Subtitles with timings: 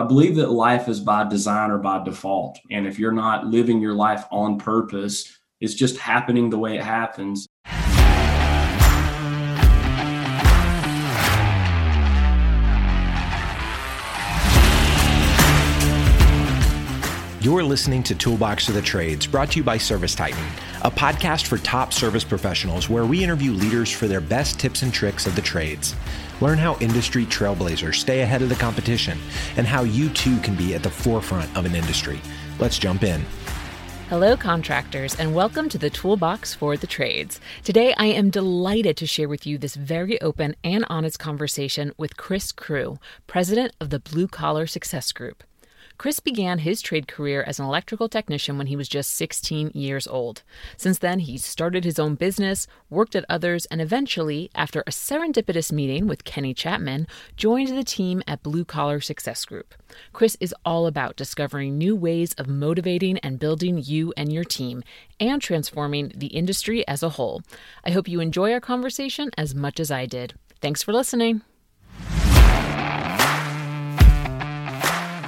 [0.00, 2.58] I believe that life is by design or by default.
[2.70, 6.82] And if you're not living your life on purpose, it's just happening the way it
[6.82, 7.46] happens.
[17.42, 20.44] You're listening to Toolbox of the Trades, brought to you by Service Titan,
[20.82, 24.92] a podcast for top service professionals where we interview leaders for their best tips and
[24.92, 25.96] tricks of the trades.
[26.42, 29.18] Learn how industry trailblazers stay ahead of the competition
[29.56, 32.20] and how you too can be at the forefront of an industry.
[32.58, 33.24] Let's jump in.
[34.10, 37.40] Hello, contractors, and welcome to the Toolbox for the Trades.
[37.64, 42.18] Today, I am delighted to share with you this very open and honest conversation with
[42.18, 45.42] Chris Crew, president of the Blue Collar Success Group.
[46.00, 50.06] Chris began his trade career as an electrical technician when he was just 16 years
[50.06, 50.42] old.
[50.78, 55.70] Since then, he started his own business, worked at others, and eventually, after a serendipitous
[55.70, 59.74] meeting with Kenny Chapman, joined the team at Blue Collar Success Group.
[60.14, 64.82] Chris is all about discovering new ways of motivating and building you and your team
[65.20, 67.42] and transforming the industry as a whole.
[67.84, 70.32] I hope you enjoy our conversation as much as I did.
[70.62, 71.42] Thanks for listening.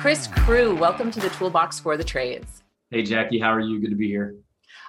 [0.03, 2.65] Chris Crew, welcome to the Toolbox for the Trades.
[2.91, 3.81] Hey, Jackie, how are you?
[3.81, 4.35] Good to be here.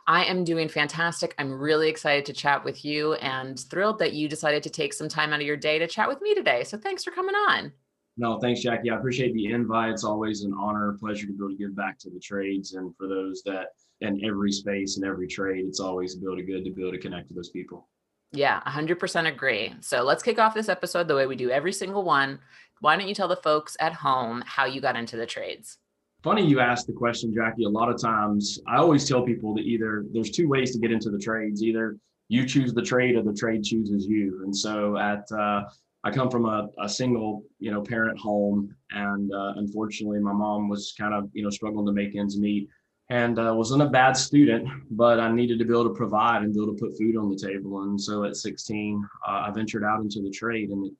[0.08, 1.36] I am doing fantastic.
[1.38, 5.08] I'm really excited to chat with you and thrilled that you decided to take some
[5.08, 6.64] time out of your day to chat with me today.
[6.64, 7.72] So thanks for coming on.
[8.17, 8.89] No, thanks, Jackie.
[8.89, 9.91] I appreciate the invite.
[9.91, 12.73] It's always an honor, a pleasure to be able to give back to the trades.
[12.73, 13.67] And for those that
[14.02, 17.28] in every space and every trade, it's always to good to be able to connect
[17.28, 17.88] with those people.
[18.31, 19.75] Yeah, 100% agree.
[19.81, 22.39] So let's kick off this episode the way we do every single one
[22.83, 25.77] why don't you tell the folks at home how you got into the trades?
[26.21, 27.63] Funny you asked the question, Jackie.
[27.63, 30.91] A lot of times I always tell people that either there's two ways to get
[30.91, 31.63] into the trades.
[31.63, 34.41] Either you choose the trade or the trade chooses you.
[34.43, 35.63] And so at uh,
[36.03, 40.67] I come from a, a, single, you know, parent home, and uh, unfortunately, my mom
[40.67, 42.67] was kind of, you know, struggling to make ends meet,
[43.09, 46.53] and uh, wasn't a bad student, but I needed to be able to provide and
[46.53, 47.83] be able to put food on the table.
[47.83, 50.91] And so at 16, uh, I ventured out into the trade, and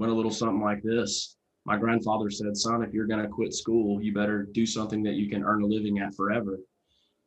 [0.00, 1.36] went a little something like this.
[1.66, 5.14] My grandfather said, Son, if you're going to quit school, you better do something that
[5.14, 6.58] you can earn a living at forever.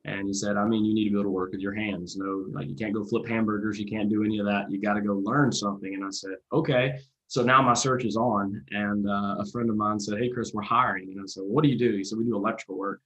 [0.06, 2.18] And he said, I mean, you need to be able to work with your hands.
[2.18, 3.80] No, like you can't go flip hamburgers.
[3.80, 4.72] You can't do any of that.
[4.72, 5.94] You got to go learn something.
[5.94, 6.96] And I said, okay.
[7.28, 8.66] So now my search is on.
[8.72, 11.10] And uh, a friend of mine said, Hey, Chris, we're hiring.
[11.12, 11.96] And I said, What do you do?
[11.96, 13.02] He said, We do electrical work.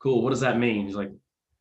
[0.00, 0.22] Cool.
[0.22, 0.86] What does that mean?
[0.86, 1.12] He's like,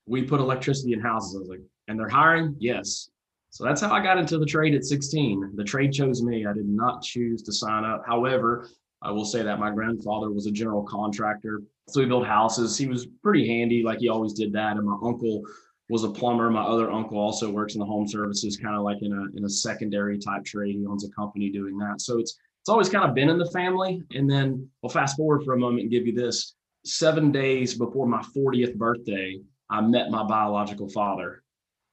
[0.06, 1.36] We put electricity in houses.
[1.36, 2.56] I was like, And they're hiring?
[2.60, 3.10] Yes.
[3.54, 5.52] So that's how I got into the trade at 16.
[5.54, 6.48] The trade chose me.
[6.48, 8.02] I did not choose to sign up.
[8.04, 8.68] However,
[9.04, 11.62] I will say that my grandfather was a general contractor.
[11.88, 12.76] So he built houses.
[12.76, 14.78] He was pretty handy, like he always did that.
[14.78, 15.44] And my uncle
[15.88, 16.50] was a plumber.
[16.50, 19.46] My other uncle also works in the home services, kind of like in a in
[19.46, 20.76] a secondary type trade.
[20.76, 22.02] He owns a company doing that.
[22.02, 24.02] So it's it's always kind of been in the family.
[24.16, 26.56] And then we'll fast forward for a moment and give you this.
[26.86, 29.40] Seven days before my 40th birthday,
[29.70, 31.44] I met my biological father.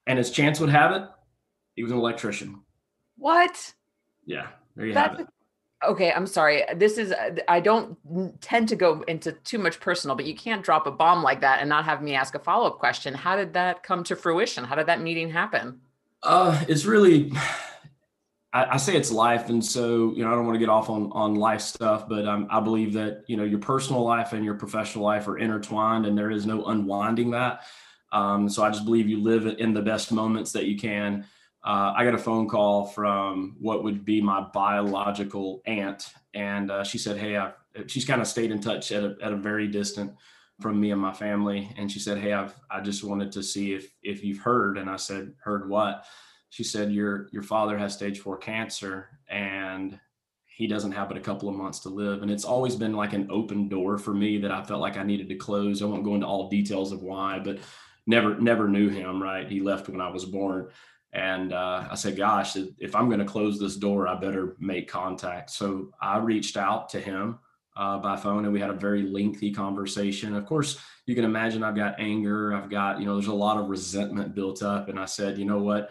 [0.07, 1.03] And as chance would have it,
[1.75, 2.61] he was an electrician.
[3.17, 3.75] What?
[4.25, 5.27] Yeah, there you That's have it.
[5.83, 6.63] Okay, I'm sorry.
[6.77, 7.15] This is
[7.49, 7.97] I don't
[8.43, 11.61] tend to go into too much personal, but you can't drop a bomb like that
[11.61, 13.15] and not have me ask a follow-up question.
[13.15, 14.65] How did that come to fruition?
[14.65, 15.81] How did that meeting happen?
[16.23, 17.33] Uh, it's really
[18.53, 20.91] I, I say it's life, and so you know I don't want to get off
[20.91, 24.45] on on life stuff, but um, I believe that you know your personal life and
[24.45, 27.63] your professional life are intertwined, and there is no unwinding that.
[28.13, 31.25] Um, so I just believe you live in the best moments that you can
[31.63, 36.85] uh, I got a phone call from what would be my biological aunt, and uh,
[36.85, 37.53] she said, "Hey, I've,
[37.87, 40.15] she's kind of stayed in touch at a, at a very distant
[40.61, 43.75] from me and my family." And she said, "Hey, I've I just wanted to see
[43.75, 46.05] if if you've heard." And I said, "Heard what?"
[46.49, 50.01] She said, "Your your father has stage four cancer, and
[50.47, 53.13] he doesn't have but a couple of months to live." And it's always been like
[53.13, 55.83] an open door for me that I felt like I needed to close.
[55.83, 57.59] I won't go into all details of why, but
[58.07, 59.23] never never knew him.
[59.23, 60.71] Right, he left when I was born
[61.13, 64.89] and uh, I said, gosh, if I'm going to close this door, I better make
[64.89, 65.51] contact.
[65.51, 67.39] So I reached out to him
[67.77, 70.37] uh, by phone and we had a very lengthy conversation.
[70.37, 72.55] Of course, you can imagine I've got anger.
[72.55, 74.89] I've got, you know, there's a lot of resentment built up.
[74.89, 75.91] And I said, you know what?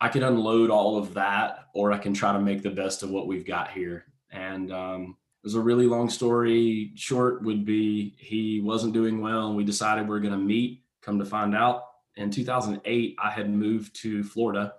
[0.00, 3.10] I can unload all of that or I can try to make the best of
[3.10, 4.06] what we've got here.
[4.30, 6.92] And um, it was a really long story.
[6.96, 10.84] Short would be he wasn't doing well and we decided we we're going to meet.
[11.00, 11.84] Come to find out,
[12.20, 14.74] in 2008, I had moved to Florida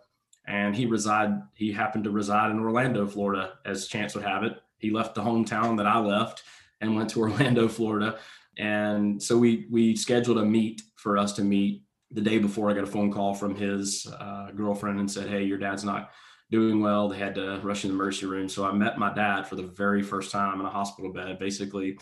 [0.46, 4.62] and he reside he happened to reside in Orlando, Florida, as chance would have it.
[4.78, 6.44] He left the hometown that I left
[6.82, 8.20] and went to Orlando, Florida.
[8.58, 12.74] And so we we scheduled a meet for us to meet the day before I
[12.74, 16.12] got a phone call from his uh, girlfriend and said, Hey, your dad's not
[16.50, 17.08] doing well.
[17.08, 18.50] They had to rush in the emergency room.
[18.50, 21.98] So I met my dad for the very first time in a hospital bed, basically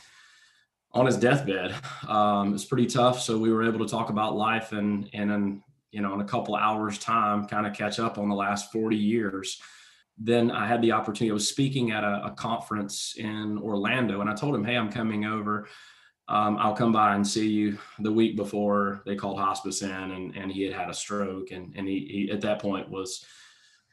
[0.91, 1.75] on his deathbed.
[2.07, 3.21] Um, it's pretty tough.
[3.21, 6.25] So we were able to talk about life and and in you know in a
[6.25, 9.61] couple hours time, kind of catch up on the last 40 years.
[10.17, 11.31] Then I had the opportunity.
[11.31, 14.91] I was speaking at a, a conference in Orlando, and I told him, "Hey, I'm
[14.91, 15.67] coming over.
[16.27, 20.35] Um, I'll come by and see you." The week before, they called hospice in, and
[20.35, 23.23] and he had had a stroke, and and he, he at that point was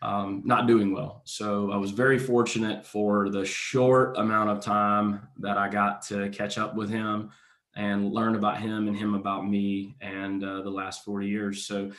[0.03, 1.23] um, not doing well.
[1.25, 6.29] So I was very fortunate for the short amount of time that I got to
[6.31, 7.31] catch up with him
[7.75, 11.67] and learn about him and him about me and uh, the last 40 years.
[11.67, 11.91] So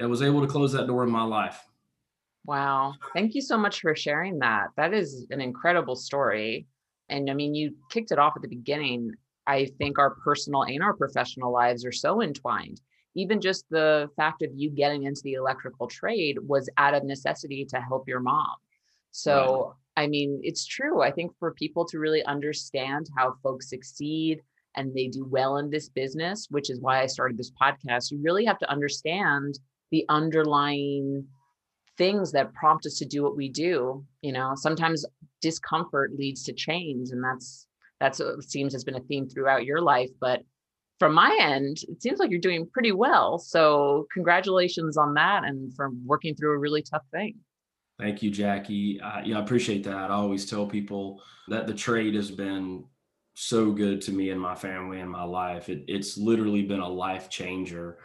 [0.00, 1.62] I was able to close that door in my life.
[2.46, 2.94] Wow.
[3.14, 4.68] Thank you so much for sharing that.
[4.76, 6.66] That is an incredible story.
[7.08, 9.12] And I mean, you kicked it off at the beginning.
[9.46, 12.80] I think our personal and our professional lives are so entwined
[13.14, 17.64] even just the fact of you getting into the electrical trade was out of necessity
[17.66, 18.54] to help your mom.
[19.10, 20.04] So, right.
[20.04, 21.02] I mean, it's true.
[21.02, 24.40] I think for people to really understand how folks succeed
[24.76, 28.20] and they do well in this business, which is why I started this podcast, you
[28.22, 29.58] really have to understand
[29.90, 31.26] the underlying
[31.98, 34.04] things that prompt us to do what we do.
[34.22, 35.04] You know, sometimes
[35.42, 37.66] discomfort leads to change, and that's
[37.98, 40.10] that's what seems has been a theme throughout your life.
[40.20, 40.42] But
[41.00, 43.38] from my end, it seems like you're doing pretty well.
[43.38, 47.36] So congratulations on that and for working through a really tough thing.
[47.98, 49.00] Thank you, Jackie.
[49.00, 50.10] Uh, yeah, I appreciate that.
[50.10, 52.84] I always tell people that the trade has been
[53.34, 55.70] so good to me and my family and my life.
[55.70, 57.98] It, it's literally been a life changer.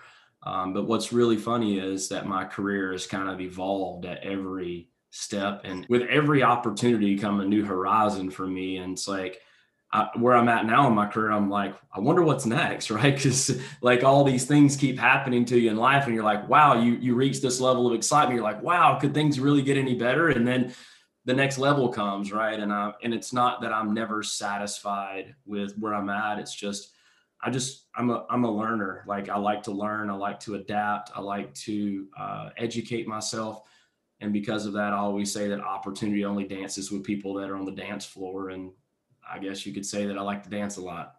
[0.44, 4.90] Um, but what's really funny is that my career has kind of evolved at every
[5.12, 8.78] step, and with every opportunity come a new horizon for me.
[8.78, 9.42] And it's like
[9.92, 13.16] I, where I'm at now in my career, I'm like, I wonder what's next, right?
[13.16, 16.82] Because like all these things keep happening to you in life, and you're like, wow,
[16.82, 18.36] you you reach this level of excitement.
[18.36, 20.30] You're like, wow, could things really get any better?
[20.30, 20.74] And then
[21.26, 22.60] the next level comes, right?
[22.60, 26.40] And I and it's not that I'm never satisfied with where I'm at.
[26.40, 26.92] It's just
[27.42, 29.04] I just I'm a I'm a learner.
[29.08, 30.10] Like I like to learn.
[30.10, 31.12] I like to adapt.
[31.16, 33.62] I like to uh, educate myself.
[34.22, 37.58] And because of that, I always say that opportunity only dances with people that are
[37.58, 38.50] on the dance floor.
[38.50, 38.72] And
[39.30, 41.16] I guess you could say that I like to dance a lot.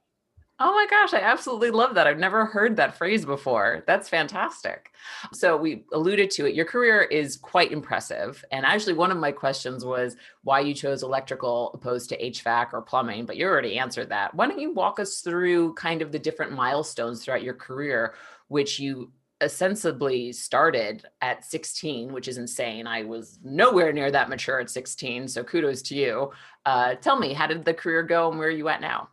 [0.59, 2.07] Oh my gosh, I absolutely love that.
[2.07, 3.85] I've never heard that phrase before.
[3.87, 4.93] That's fantastic.
[5.35, 6.55] So, we alluded to it.
[6.55, 8.43] Your career is quite impressive.
[8.51, 12.81] And actually, one of my questions was why you chose electrical opposed to HVAC or
[12.81, 14.35] plumbing, but you already answered that.
[14.35, 18.15] Why don't you walk us through kind of the different milestones throughout your career,
[18.49, 22.87] which you ostensibly started at 16, which is insane.
[22.87, 25.29] I was nowhere near that mature at 16.
[25.29, 26.31] So kudos to you.
[26.65, 29.09] Uh, tell me, how did the career go and where are you at now?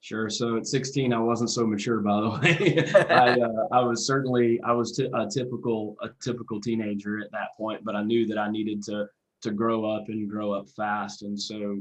[0.00, 0.28] Sure.
[0.28, 2.84] So at 16, I wasn't so mature, by the way.
[3.08, 7.56] I, uh, I was certainly I was t- a typical a typical teenager at that
[7.56, 9.06] point, but I knew that I needed to
[9.42, 11.22] to grow up and grow up fast.
[11.22, 11.80] And so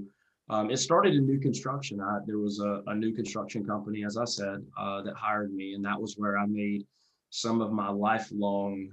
[0.50, 2.00] um, it started in new construction.
[2.00, 5.76] I, there was a, a, new construction company, as I said, uh, that hired me,
[5.76, 6.86] and that was where I made
[7.32, 8.92] some of my lifelong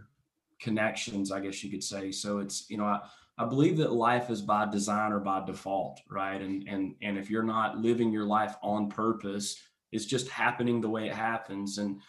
[0.61, 2.11] connections, I guess you could say.
[2.11, 3.01] So it's, you know, I,
[3.37, 6.41] I believe that life is by design or by default, right?
[6.41, 9.61] And and and if you're not living your life on purpose,
[9.93, 11.79] it's just happening the way it happens.
[11.79, 12.01] And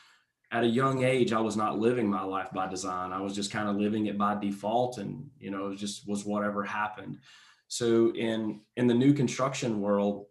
[0.52, 3.12] at a young age, I was not living my life by design.
[3.12, 6.26] I was just kind of living it by default, and you know, it just was
[6.26, 7.20] whatever happened.
[7.68, 10.26] So in in the new construction world,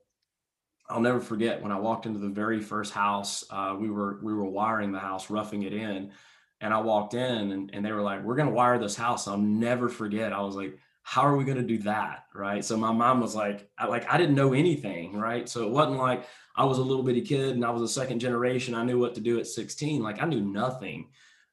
[0.89, 3.45] I'll never forget when I walked into the very first house.
[3.51, 6.13] Uh, we were we were wiring the house, roughing it in,
[6.61, 9.37] and I walked in and, and they were like, "We're gonna wire this house." I'll
[9.37, 10.33] never forget.
[10.33, 12.65] I was like, "How are we gonna do that?" Right.
[12.65, 15.49] So my mom was like, I, "Like I didn't know anything." Right.
[15.49, 16.25] So it wasn't like
[16.57, 18.75] I was a little bitty kid and I was a second generation.
[18.75, 20.03] I knew what to do at 16.
[20.03, 21.09] Like I knew nothing.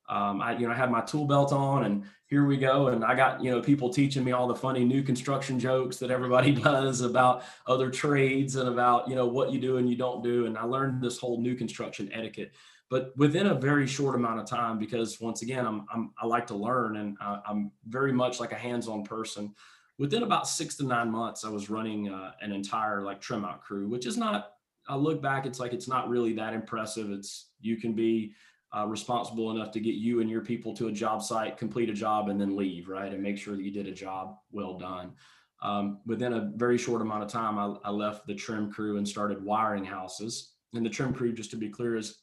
[0.07, 2.87] Um, I you know I had my tool belt on and here we go.
[2.87, 6.09] And I got, you know, people teaching me all the funny new construction jokes that
[6.09, 10.23] everybody does about other trades and about, you know, what you do and you don't
[10.23, 10.45] do.
[10.45, 12.53] And I learned this whole new construction etiquette.
[12.89, 16.47] But within a very short amount of time, because once again, I'm, I'm i like
[16.47, 19.53] to learn and I, am very much like a hands-on person.
[19.97, 23.61] Within about six to nine months, I was running uh, an entire like trim out
[23.61, 24.51] crew, which is not.
[24.87, 27.09] I look back, it's like it's not really that impressive.
[27.09, 28.35] It's you can be
[28.75, 31.93] uh, responsible enough to get you and your people to a job site, complete a
[31.93, 33.11] job, and then leave, right?
[33.11, 35.13] And make sure that you did a job well done.
[35.61, 39.07] Um, within a very short amount of time, I, I, left the trim crew and
[39.07, 40.53] started wiring houses.
[40.73, 42.17] And the trim crew, just to be clear, is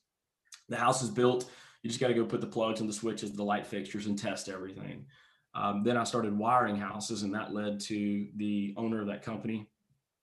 [0.68, 1.50] the house is built.
[1.82, 4.18] You just got to go put the plugs and the switches, the light fixtures, and
[4.18, 5.06] test everything.
[5.54, 9.68] Um, then I started wiring houses, and that led to the owner of that company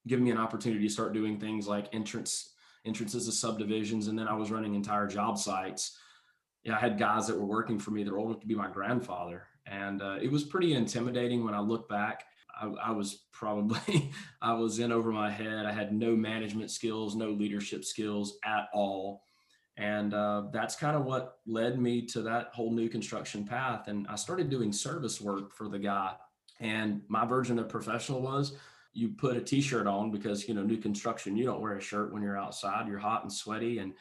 [0.07, 2.53] giving me an opportunity to start doing things like entrance
[2.85, 5.97] entrances to subdivisions, and then I was running entire job sites
[6.71, 8.69] I had guys that were working for me that were old enough to be my
[8.69, 9.43] grandfather.
[9.65, 12.25] And uh, it was pretty intimidating when I look back.
[12.59, 14.11] I, I was probably
[14.41, 15.65] I was in over my head.
[15.65, 19.23] I had no management skills, no leadership skills at all.
[19.77, 23.87] And uh, that's kind of what led me to that whole new construction path.
[23.87, 26.15] And I started doing service work for the guy.
[26.59, 28.57] And my version of professional was
[28.93, 32.11] you put a t-shirt on because you know new construction you don't wear a shirt
[32.11, 33.93] when you're outside you're hot and sweaty and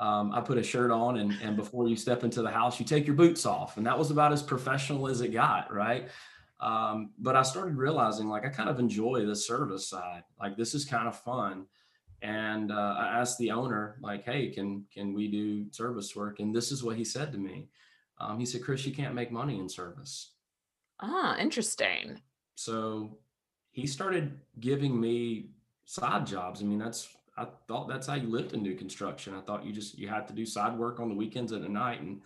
[0.00, 2.86] um, i put a shirt on and, and before you step into the house you
[2.86, 6.08] take your boots off and that was about as professional as it got right
[6.60, 10.22] um, but I started realizing like I kind of enjoy the service side.
[10.40, 11.66] Like this is kind of fun.
[12.22, 16.54] And uh, I asked the owner, like, "Hey, can can we do service work?" And
[16.54, 17.68] this is what he said to me.
[18.18, 20.32] Um, he said, "Chris, you can't make money in service."
[21.00, 22.18] Ah, interesting.
[22.54, 23.18] So
[23.72, 25.50] he started giving me
[25.84, 26.62] side jobs.
[26.62, 27.06] I mean, that's
[27.36, 29.34] I thought that's how you lived in new construction.
[29.34, 31.70] I thought you just you had to do side work on the weekends and at
[31.70, 32.22] night, and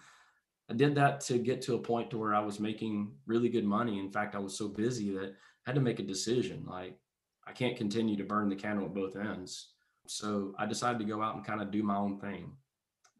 [0.71, 3.65] I did that to get to a point to where I was making really good
[3.65, 3.99] money.
[3.99, 5.35] In fact, I was so busy that
[5.67, 6.65] I had to make a decision.
[6.67, 6.97] Like
[7.47, 9.73] I can't continue to burn the candle at both ends.
[10.07, 12.53] So I decided to go out and kind of do my own thing.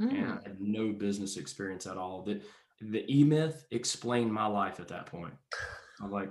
[0.01, 0.11] Mm.
[0.11, 2.23] And I had no business experience at all.
[2.23, 2.43] That
[2.81, 5.35] the E Myth explained my life at that point.
[6.01, 6.31] I'm like,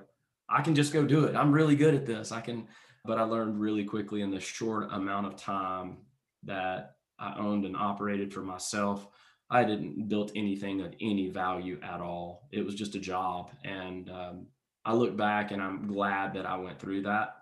[0.50, 1.36] I can just go do it.
[1.36, 2.32] I'm really good at this.
[2.32, 2.68] I can,
[3.06, 5.98] but I learned really quickly in the short amount of time
[6.44, 9.08] that I owned and operated for myself
[9.50, 12.48] I didn't built anything of any value at all.
[12.52, 13.52] It was just a job.
[13.64, 14.48] And um,
[14.86, 17.36] I look back and I'm glad that I went through that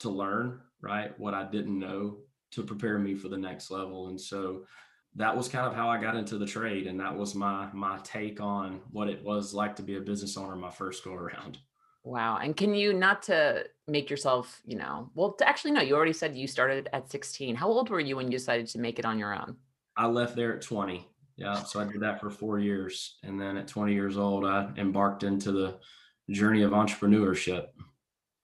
[0.00, 1.18] to learn, right?
[1.18, 2.18] What I didn't know
[2.52, 4.08] to prepare me for the next level.
[4.08, 4.66] And so
[5.14, 6.86] that was kind of how I got into the trade.
[6.86, 10.36] And that was my my take on what it was like to be a business
[10.36, 11.58] owner my first go around.
[12.06, 12.38] Wow.
[12.40, 16.12] And can you not to make yourself, you know, well, to actually no, you already
[16.12, 17.56] said you started at 16.
[17.56, 19.56] How old were you when you decided to make it on your own?
[19.96, 21.04] I left there at 20.
[21.34, 21.64] Yeah.
[21.64, 23.16] So I did that for four years.
[23.24, 25.80] And then at 20 years old, I embarked into the
[26.30, 27.66] journey of entrepreneurship.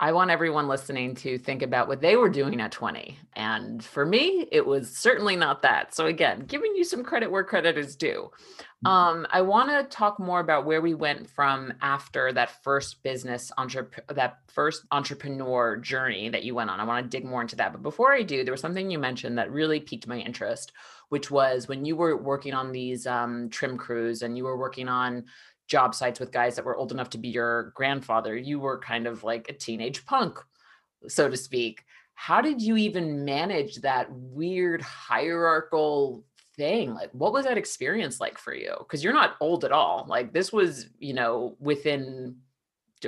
[0.02, 3.16] I want everyone listening to think about what they were doing at 20.
[3.36, 5.94] And for me, it was certainly not that.
[5.94, 8.32] So, again, giving you some credit where credit is due.
[8.84, 8.86] Mm-hmm.
[8.88, 13.52] Um, I want to talk more about where we went from after that first business,
[13.56, 16.80] entrep- that first entrepreneur journey that you went on.
[16.80, 17.70] I want to dig more into that.
[17.70, 20.72] But before I do, there was something you mentioned that really piqued my interest,
[21.10, 24.88] which was when you were working on these um, trim crews and you were working
[24.88, 25.26] on
[25.72, 28.36] job sites with guys that were old enough to be your grandfather.
[28.36, 30.38] You were kind of like a teenage punk,
[31.08, 31.82] so to speak.
[32.12, 36.26] How did you even manage that weird hierarchical
[36.58, 36.92] thing?
[36.92, 38.74] Like, what was that experience like for you?
[38.80, 40.04] Because you're not old at all.
[40.06, 42.36] Like, this was, you know, within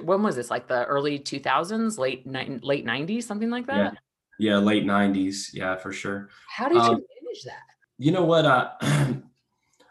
[0.02, 0.50] when was this?
[0.50, 3.92] Like the early 2000s, late late 90s, something like that.
[4.38, 5.50] Yeah, yeah late 90s.
[5.52, 6.30] Yeah, for sure.
[6.48, 7.62] How did um, you manage that?
[7.98, 8.46] you know what?
[8.46, 8.72] I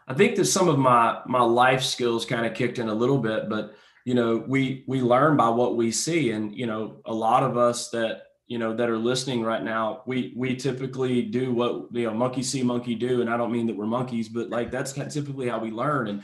[0.06, 3.18] I think that some of my my life skills kind of kicked in a little
[3.18, 7.14] bit, but you know, we we learn by what we see, and you know, a
[7.14, 11.54] lot of us that you know that are listening right now, we we typically do
[11.54, 14.50] what you know monkey see, monkey do, and I don't mean that we're monkeys, but
[14.50, 16.08] like that's typically how we learn.
[16.08, 16.22] And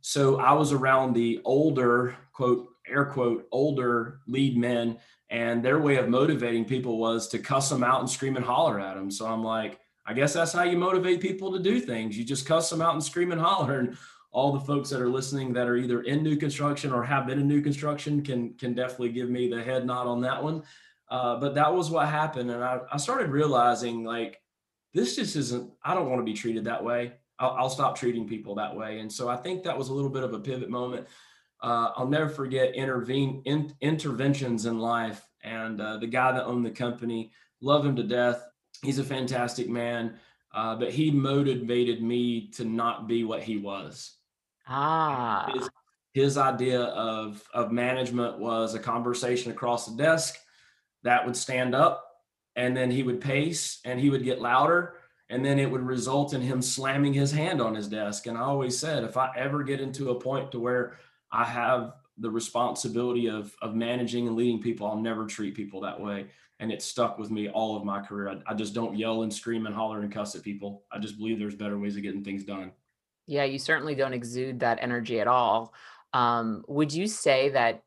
[0.00, 5.96] so I was around the older quote air quote older lead men, and their way
[5.96, 9.10] of motivating people was to cuss them out and scream and holler at them.
[9.10, 12.16] So I'm like I guess that's how you motivate people to do things.
[12.16, 13.80] You just cuss them out and scream and holler.
[13.80, 13.98] And
[14.30, 17.38] all the folks that are listening that are either in new construction or have been
[17.38, 20.62] in new construction can can definitely give me the head nod on that one.
[21.10, 24.40] Uh, but that was what happened, and I, I started realizing like
[24.94, 25.70] this just isn't.
[25.82, 27.12] I don't want to be treated that way.
[27.38, 29.00] I'll, I'll, stop treating people that way.
[29.00, 31.06] And so I think that was a little bit of a pivot moment.
[31.62, 36.64] Uh, I'll never forget intervene in, interventions in life, and uh, the guy that owned
[36.64, 38.44] the company, love him to death
[38.82, 40.14] he's a fantastic man,
[40.54, 44.16] uh, but he motivated me to not be what he was.
[44.66, 45.50] Ah.
[45.52, 45.70] His,
[46.14, 50.36] his idea of of management was a conversation across the desk
[51.02, 52.04] that would stand up,
[52.56, 54.94] and then he would pace, and he would get louder,
[55.28, 58.26] and then it would result in him slamming his hand on his desk.
[58.26, 60.96] And I always said, if I ever get into a point to where
[61.30, 66.00] I have the responsibility of of managing and leading people, I'll never treat people that
[66.00, 66.26] way
[66.60, 68.28] and it stuck with me all of my career.
[68.28, 70.84] I, I, just don't yell and scream and holler and cuss at people.
[70.90, 72.72] I just believe there's better ways of getting things done.
[73.26, 75.74] Yeah, you certainly don't exude that energy at all.
[76.12, 77.82] Um, would you say that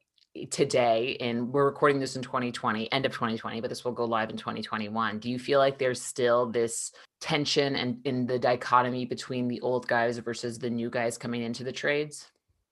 [0.49, 4.29] today, and we're recording this in 2020, end of 2020, but this will go live
[4.29, 5.19] in 2021.
[5.19, 9.87] Do you feel like there's still this tension and in the dichotomy between the old
[9.87, 12.27] guys versus the new guys coming into the trades?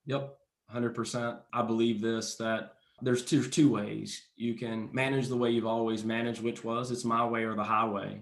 [0.05, 0.37] Yep,
[0.73, 1.39] 100%.
[1.51, 6.03] I believe this that there's two two ways you can manage the way you've always
[6.03, 8.21] managed which was it's my way or the highway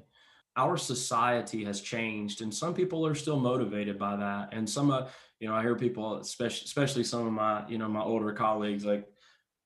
[0.55, 5.13] our society has changed and some people are still motivated by that and some of
[5.39, 8.85] you know i hear people especially especially some of my you know my older colleagues
[8.85, 9.07] like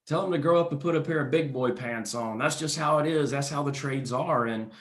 [0.08, 2.38] tell them to grow up and put a pair of big boy pants on.
[2.38, 3.32] That's just how it is.
[3.32, 4.48] That's how the trades are.
[4.48, 4.72] And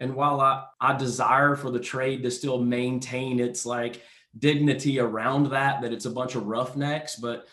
[0.00, 4.02] and while I, I desire for the trade to still maintain its like
[4.38, 7.48] dignity around that, that it's a bunch of roughnecks, but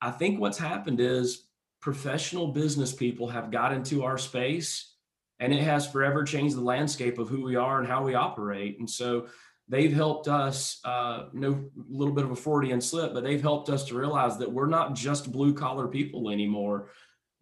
[0.00, 1.46] I think what's happened is
[1.84, 4.94] professional business people have got into our space
[5.38, 8.78] and it has forever changed the landscape of who we are and how we operate.
[8.78, 9.26] And so
[9.68, 13.84] they've helped us, uh, no little bit of a Freudian slip, but they've helped us
[13.84, 16.88] to realize that we're not just blue collar people anymore.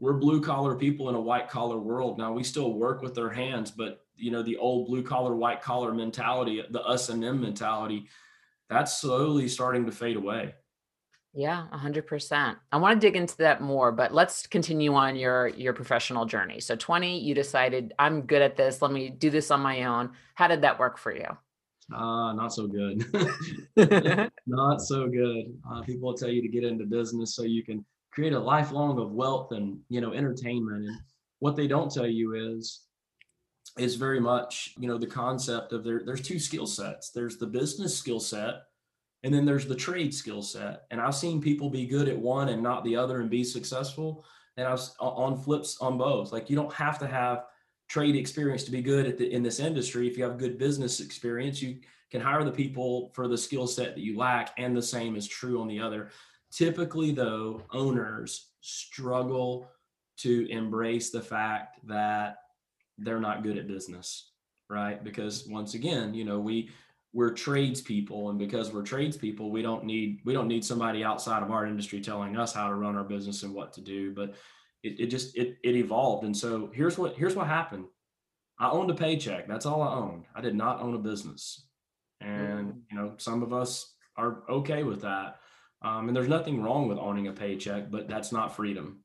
[0.00, 2.18] We're blue collar people in a white collar world.
[2.18, 5.62] Now we still work with our hands, but you know, the old blue collar, white
[5.62, 8.08] collar mentality, the us and them mentality,
[8.68, 10.54] that's slowly starting to fade away.
[11.34, 12.56] Yeah, 100%.
[12.72, 16.60] I want to dig into that more, but let's continue on your your professional journey.
[16.60, 18.82] So 20, you decided I'm good at this.
[18.82, 20.10] Let me do this on my own.
[20.34, 21.26] How did that work for you?
[21.94, 23.04] Uh, not so good.
[24.46, 25.58] not so good.
[25.70, 29.12] Uh, people tell you to get into business so you can create a lifelong of
[29.12, 30.86] wealth and you know entertainment.
[30.86, 30.96] And
[31.38, 32.82] what they don't tell you is
[33.78, 36.02] is very much you know the concept of there.
[36.04, 37.10] There's two skill sets.
[37.10, 38.64] There's the business skill set,
[39.24, 40.84] and then there's the trade skill set.
[40.90, 44.24] And I've seen people be good at one and not the other and be successful.
[44.56, 46.32] And I was on flips on both.
[46.32, 47.44] Like you don't have to have
[47.88, 50.08] trade experience to be good at the, in this industry.
[50.08, 51.78] If you have good business experience, you
[52.10, 55.26] can hire the people for the skill set that you lack, and the same is
[55.26, 56.10] true on the other.
[56.50, 59.70] Typically, though, owners struggle
[60.18, 62.36] to embrace the fact that
[62.98, 64.30] they're not good at business,
[64.68, 65.02] right?
[65.02, 66.68] Because once again, you know, we
[67.12, 71.50] we're tradespeople, and because we're tradespeople, we don't need we don't need somebody outside of
[71.50, 74.12] our industry telling us how to run our business and what to do.
[74.14, 74.34] But
[74.82, 77.84] it, it just it it evolved and so here's what here's what happened
[78.58, 81.66] i owned a paycheck that's all i owned i did not own a business
[82.20, 82.80] and mm.
[82.90, 85.38] you know some of us are okay with that
[85.82, 89.02] um, and there's nothing wrong with owning a paycheck but that's not freedom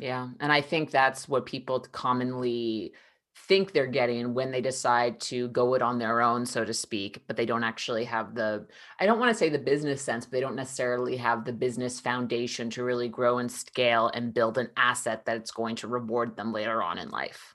[0.00, 2.92] yeah and i think that's what people commonly
[3.36, 7.22] think they're getting when they decide to go it on their own, so to speak,
[7.26, 8.66] but they don't actually have the,
[8.98, 12.00] I don't want to say the business sense, but they don't necessarily have the business
[12.00, 16.52] foundation to really grow and scale and build an asset that's going to reward them
[16.52, 17.54] later on in life.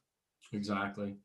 [0.53, 1.15] Exactly.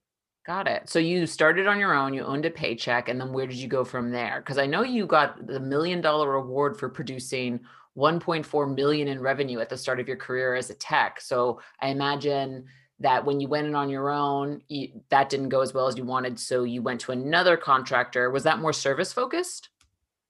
[0.46, 0.88] Got it.
[0.88, 3.68] So you started on your own, you owned a paycheck, and then where did you
[3.68, 4.40] go from there?
[4.40, 7.60] Because I know you got the million dollar award for producing
[7.96, 11.20] 1.4 million in revenue at the start of your career as a tech.
[11.20, 12.66] So I imagine
[13.00, 15.96] that when you went in on your own, you, that didn't go as well as
[15.96, 16.38] you wanted.
[16.40, 18.30] So you went to another contractor.
[18.30, 19.68] Was that more service focused?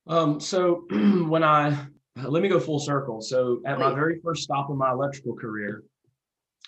[0.06, 1.76] Um, so when I
[2.24, 3.20] let me go full circle.
[3.20, 5.84] So at my very first stop in my electrical career,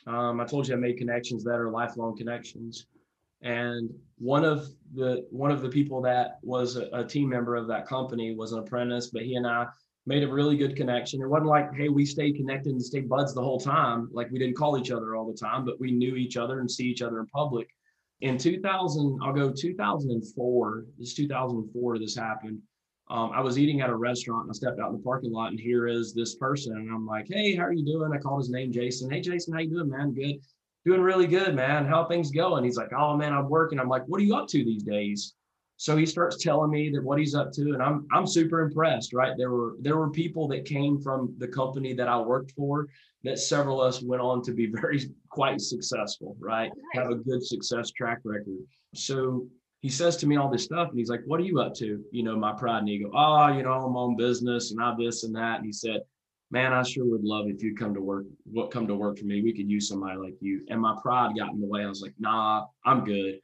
[0.07, 2.87] um, I told you I made connections that are lifelong connections.
[3.41, 7.67] And one of the one of the people that was a, a team member of
[7.69, 9.67] that company was an apprentice, but he and I
[10.09, 11.21] made a really good connection.
[11.21, 14.09] It wasn't like, hey, we stayed connected and stayed buds the whole time.
[14.11, 16.71] Like we didn't call each other all the time, but we knew each other and
[16.71, 17.69] see each other in public.
[18.23, 20.87] In 2000, I'll go 2004.
[20.99, 22.59] This 2004, this happened.
[23.11, 25.51] Um, I was eating at a restaurant and I stepped out in the parking lot
[25.51, 28.11] and here is this person and I'm like, hey, how are you doing?
[28.13, 29.11] I called his name Jason.
[29.11, 30.13] Hey, Jason, how you doing, man?
[30.15, 30.37] Good.
[30.87, 31.85] Doing really good, man.
[31.85, 32.65] How things going?
[32.65, 33.79] He's like, oh man, I'm working.
[33.79, 35.35] I'm like, what are you up to these days?
[35.79, 39.13] So he starts telling me that what he's up to, and I'm I'm super impressed.
[39.13, 42.89] Right there were there were people that came from the company that I worked for
[43.23, 46.37] that several of us went on to be very quite successful.
[46.41, 48.59] Right, have a good success track record.
[48.95, 49.47] So
[49.81, 52.05] he says to me all this stuff, and he's like, "What are you up to?"
[52.11, 53.11] You know, my pride and ego.
[53.15, 55.59] Oh, ah, you know, I'm on business and I this and that.
[55.59, 56.01] And he said,
[56.51, 58.27] "Man, I sure would love if you'd come to work.
[58.51, 59.43] What come to work for me?
[59.43, 61.85] We could use somebody like you." And my pride got in the way.
[61.85, 63.39] I was like, "Nah, I'm good."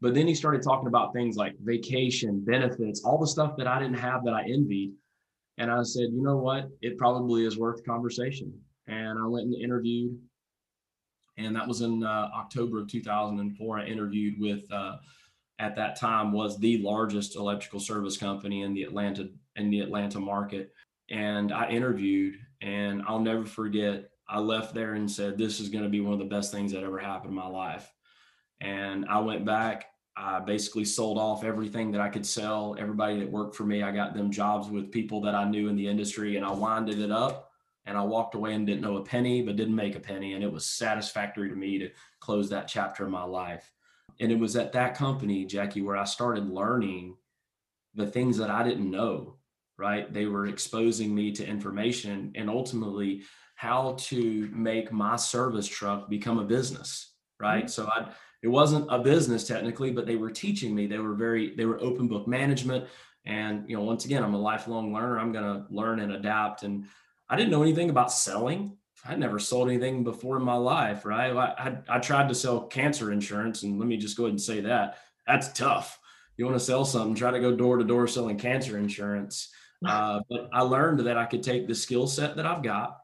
[0.00, 3.80] But then he started talking about things like vacation, benefits, all the stuff that I
[3.80, 4.92] didn't have that I envied.
[5.58, 6.68] And I said, you know what?
[6.82, 8.52] It probably is worth the conversation.
[8.86, 10.16] And I went and interviewed.
[11.36, 13.78] And that was in uh, October of 2004.
[13.78, 14.96] I interviewed with, uh,
[15.58, 20.20] at that time, was the largest electrical service company in the Atlanta in the Atlanta
[20.20, 20.72] market.
[21.10, 24.10] And I interviewed, and I'll never forget.
[24.28, 26.72] I left there and said, "This is going to be one of the best things
[26.72, 27.92] that ever happened in my life."
[28.60, 29.86] And I went back.
[30.16, 32.76] I basically sold off everything that I could sell.
[32.78, 35.76] Everybody that worked for me, I got them jobs with people that I knew in
[35.76, 37.52] the industry, and I winded it up.
[37.86, 40.34] And I walked away and didn't know a penny, but didn't make a penny.
[40.34, 41.90] And it was satisfactory to me to
[42.20, 43.72] close that chapter of my life.
[44.20, 47.16] And it was at that company, Jackie, where I started learning
[47.94, 49.36] the things that I didn't know,
[49.78, 50.12] right?
[50.12, 53.22] They were exposing me to information and ultimately
[53.54, 57.64] how to make my service truck become a business, right?
[57.64, 57.68] Mm-hmm.
[57.68, 58.12] So I
[58.42, 60.86] it wasn't a business technically, but they were teaching me.
[60.86, 62.86] They were very, they were open book management.
[63.24, 65.18] And, you know, once again, I'm a lifelong learner.
[65.18, 66.62] I'm going to learn and adapt.
[66.62, 66.86] And
[67.28, 68.76] I didn't know anything about selling.
[69.04, 71.30] I never sold anything before in my life, right?
[71.30, 74.40] I, I, I tried to sell cancer insurance, and let me just go ahead and
[74.40, 76.00] say that that's tough.
[76.36, 79.52] You want to sell something, try to go door to door selling cancer insurance.
[79.86, 82.98] Uh, but I learned that I could take the skill set that I've got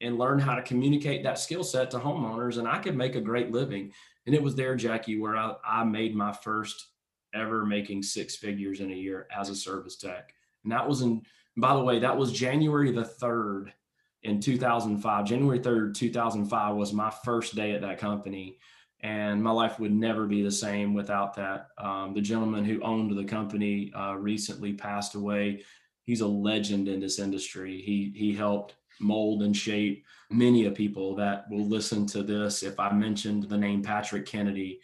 [0.00, 3.20] and learn how to communicate that skill set to homeowners, and I could make a
[3.20, 3.92] great living.
[4.26, 6.88] And it was there, Jackie, where I, I made my first
[7.34, 10.32] ever making six figures in a year as a service tech.
[10.64, 11.22] And that was in,
[11.56, 13.72] by the way, that was January the 3rd
[14.22, 15.24] in 2005.
[15.24, 18.58] January 3rd, 2005 was my first day at that company.
[19.00, 21.68] And my life would never be the same without that.
[21.78, 25.62] Um, the gentleman who owned the company uh, recently passed away.
[26.04, 27.82] He's a legend in this industry.
[27.82, 32.62] He he helped mold and shape many of people that will listen to this.
[32.62, 34.80] If I mentioned the name Patrick Kennedy,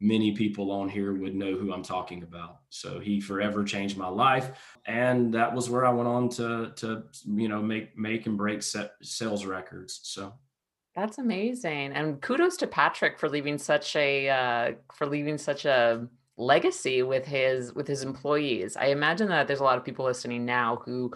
[0.00, 2.58] many people on here would know who I'm talking about.
[2.70, 7.04] So he forever changed my life, and that was where I went on to to
[7.26, 10.00] you know make make and break sales records.
[10.02, 10.34] So
[10.94, 16.06] that's amazing, and kudos to Patrick for leaving such a uh, for leaving such a
[16.36, 18.76] legacy with his with his employees.
[18.76, 21.12] I imagine that there's a lot of people listening now who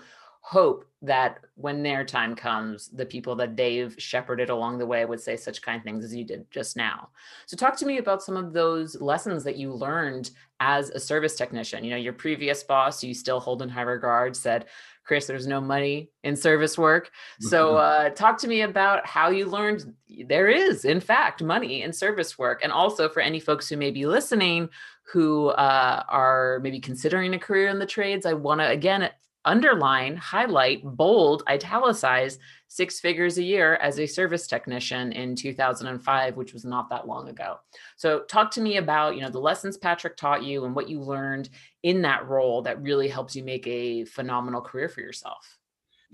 [0.47, 5.21] hope that when their time comes, the people that they've shepherded along the way would
[5.21, 7.09] say such kind things as you did just now.
[7.47, 10.31] So, talk to me about some of those lessons that you learned
[10.61, 11.83] as a service technician.
[11.83, 14.67] You know, your previous boss, you still hold in high regard, said,
[15.05, 17.11] Chris, there's no money in service work.
[17.41, 19.93] So, uh, talk to me about how you learned
[20.29, 22.61] there is, in fact, money in service work.
[22.63, 24.69] And also for any folks who may be listening
[25.13, 29.11] who uh, are maybe considering a career in the trades, I want to again
[29.47, 36.53] underline, highlight, bold, italicize six figures a year as a service technician in 2005, which
[36.53, 37.59] was not that long ago.
[37.97, 41.01] So talk to me about, you know, the lessons Patrick taught you and what you
[41.01, 41.49] learned
[41.83, 45.57] in that role that really helps you make a phenomenal career for yourself.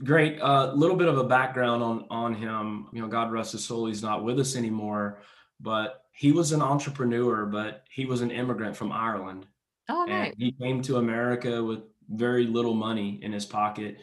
[0.04, 0.38] Great.
[0.38, 2.88] A uh, little bit of a background on on him.
[2.92, 3.86] You know, God rest his soul.
[3.86, 5.20] He's not with us anymore,
[5.60, 9.46] but he was an entrepreneur, but he was an immigrant from Ireland.
[9.88, 10.32] Oh, nice.
[10.32, 11.80] And he came to America with
[12.12, 13.98] very little money in his pocket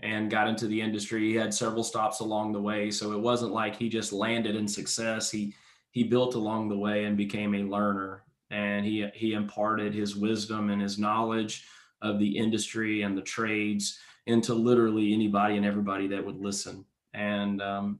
[0.00, 1.28] and got into the industry.
[1.28, 4.68] He had several stops along the way, so it wasn't like he just landed in
[4.68, 5.30] success.
[5.30, 5.54] He
[5.90, 10.70] he built along the way and became a learner, and he he imparted his wisdom
[10.70, 11.64] and his knowledge
[12.02, 16.84] of the industry and the trades into literally anybody and everybody that would listen.
[17.12, 17.98] And um,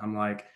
[0.00, 0.46] I'm like,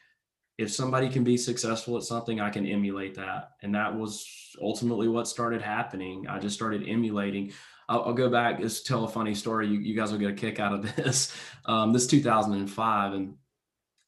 [0.58, 3.52] if somebody can be successful at something, I can emulate that.
[3.62, 4.26] And that was
[4.60, 6.26] ultimately what started happening.
[6.28, 7.52] I just started emulating.
[7.88, 9.68] I'll, I'll, go back, just tell a funny story.
[9.68, 11.34] You, you guys will get a kick out of this.
[11.64, 13.34] Um, this 2005, and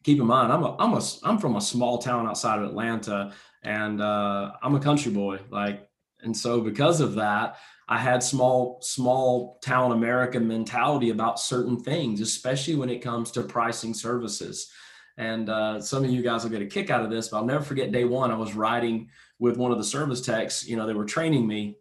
[0.05, 3.33] keep in mind, I'm a, I'm a, I'm from a small town outside of Atlanta,
[3.63, 5.41] and uh, I'm a country boy.
[5.51, 5.89] Like,
[6.23, 7.57] and so because of that,
[7.89, 13.43] I had small, small town American mentality about certain things, especially when it comes to
[13.43, 14.71] pricing services.
[15.17, 17.45] And uh, some of you guys will get a kick out of this, but I'll
[17.45, 18.31] never forget day one.
[18.31, 20.67] I was riding with one of the service techs.
[20.67, 21.79] You know, they were training me,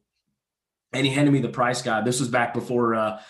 [0.94, 2.06] and he handed me the price guide.
[2.06, 3.22] This was back before uh,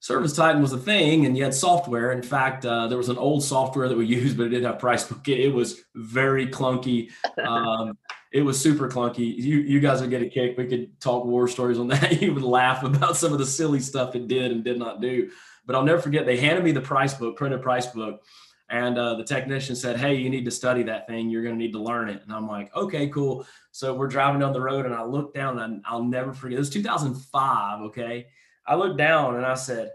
[0.00, 2.12] Service Titan was a thing, and you had software.
[2.12, 4.78] In fact, uh, there was an old software that we used, but it didn't have
[4.78, 5.26] price book.
[5.28, 7.10] It, was very clunky.
[7.44, 7.98] Um,
[8.32, 9.36] it was super clunky.
[9.36, 10.56] You you guys would get a kick.
[10.56, 12.22] We could talk war stories on that.
[12.22, 15.30] you would laugh about some of the silly stuff it did and did not do.
[15.66, 16.26] But I'll never forget.
[16.26, 18.22] They handed me the price book, printed price book,
[18.70, 21.30] and uh, the technician said, Hey, you need to study that thing.
[21.30, 22.22] You're going to need to learn it.
[22.22, 23.46] And I'm like, Okay, cool.
[23.72, 26.56] So we're driving down the road and I look down and I'll never forget.
[26.56, 27.80] It was 2005.
[27.82, 28.26] Okay.
[28.66, 29.92] I looked down and I said,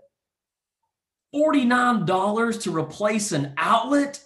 [1.33, 4.23] $49 to replace an outlet?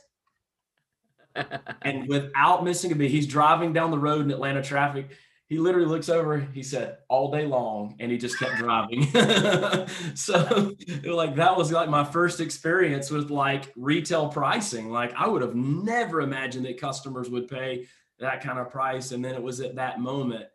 [1.82, 5.10] and without missing a beat, he's driving down the road in Atlanta traffic
[5.48, 9.08] he literally looks over he said all day long and he just kept driving.
[10.16, 14.90] So like that was like my first experience with like retail pricing.
[14.90, 17.88] Like i would have never imagined that customers would pay
[18.20, 20.46] that kind of price and then it was at that moment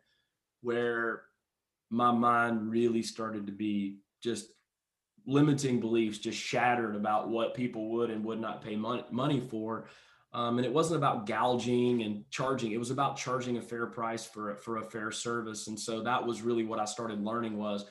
[0.61, 1.23] where
[1.89, 4.47] my mind really started to be just
[5.25, 9.85] limiting beliefs just shattered about what people would and would not pay money, money for
[10.33, 12.71] um, and it wasn't about gouging and charging.
[12.71, 15.67] It was about charging a fair price for, for a fair service.
[15.67, 17.85] And so that was really what I started learning was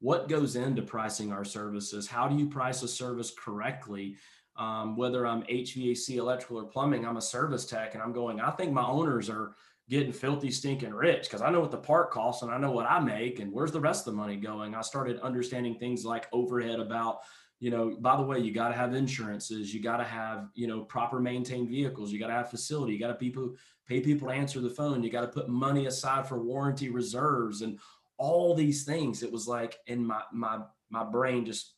[0.00, 2.06] what goes into pricing our services?
[2.06, 4.16] How do you price a service correctly?
[4.56, 8.50] Um, whether I'm HVAC, electrical, or plumbing, I'm a service tech and I'm going, I
[8.50, 9.52] think my owners are
[9.88, 12.90] getting filthy, stinking rich because I know what the part costs and I know what
[12.90, 14.74] I make and where's the rest of the money going.
[14.74, 17.20] I started understanding things like overhead about
[17.58, 20.66] you know by the way you got to have insurances you got to have you
[20.66, 23.54] know proper maintained vehicles you got to have facility you got to people
[23.88, 27.62] pay people to answer the phone you got to put money aside for warranty reserves
[27.62, 27.78] and
[28.18, 30.58] all these things it was like in my my
[30.90, 31.74] my brain just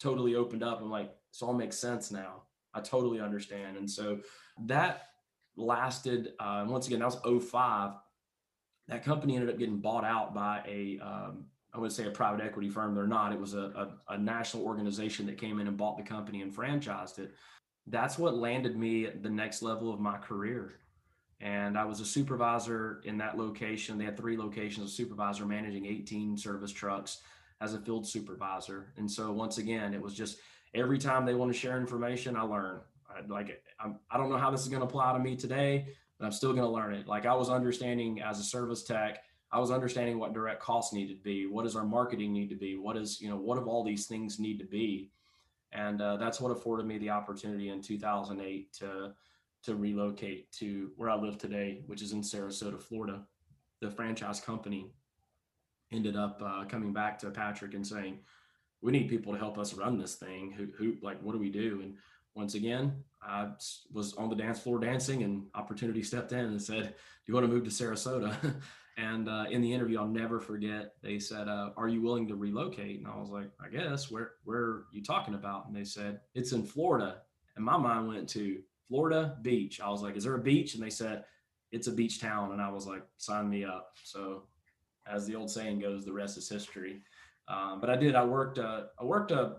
[0.00, 2.42] totally opened up i'm like this all makes sense now
[2.74, 3.76] I totally understand.
[3.76, 4.20] And so
[4.66, 5.08] that
[5.56, 7.92] lasted, uh, once again, that was 05.
[8.88, 12.44] That company ended up getting bought out by a, um, I wouldn't say a private
[12.44, 12.94] equity firm.
[12.94, 13.32] They're not.
[13.32, 16.54] It was a, a, a national organization that came in and bought the company and
[16.54, 17.32] franchised it.
[17.86, 20.74] That's what landed me at the next level of my career.
[21.40, 23.98] And I was a supervisor in that location.
[23.98, 27.18] They had three locations, a supervisor managing 18 service trucks
[27.60, 28.92] as a field supervisor.
[28.96, 30.38] And so once again, it was just
[30.74, 32.80] every time they want to share information, I learn.
[33.08, 35.88] I, like I'm, I don't know how this is going to apply to me today,
[36.18, 37.08] but I'm still going to learn it.
[37.08, 41.18] Like I was understanding as a service tech, I was understanding what direct costs needed
[41.18, 41.46] to be.
[41.46, 42.76] What does our marketing need to be?
[42.78, 45.10] What is you know what of all these things need to be?
[45.72, 49.12] And uh, that's what afforded me the opportunity in 2008 to
[49.64, 53.22] to relocate to where I live today, which is in Sarasota, Florida.
[53.80, 54.90] The franchise company
[55.92, 58.20] ended up uh, coming back to Patrick and saying,
[58.80, 60.52] "We need people to help us run this thing.
[60.52, 61.96] Who, who, like, what do we do?" And
[62.34, 63.50] once again, I
[63.92, 66.94] was on the dance floor dancing, and opportunity stepped in and said, "Do
[67.26, 68.34] you want to move to Sarasota?"
[68.96, 70.94] and uh, in the interview, I'll never forget.
[71.02, 74.32] They said, uh, "Are you willing to relocate?" And I was like, "I guess." Where
[74.44, 75.66] Where are you talking about?
[75.66, 77.22] And they said, "It's in Florida."
[77.56, 79.80] And my mind went to Florida beach.
[79.80, 81.24] I was like, "Is there a beach?" And they said,
[81.70, 84.44] "It's a beach town." And I was like, "Sign me up." So
[85.06, 87.02] as the old saying goes, the rest is history.
[87.48, 88.14] Um, but I did.
[88.14, 88.58] I worked.
[88.58, 89.56] Uh, I worked a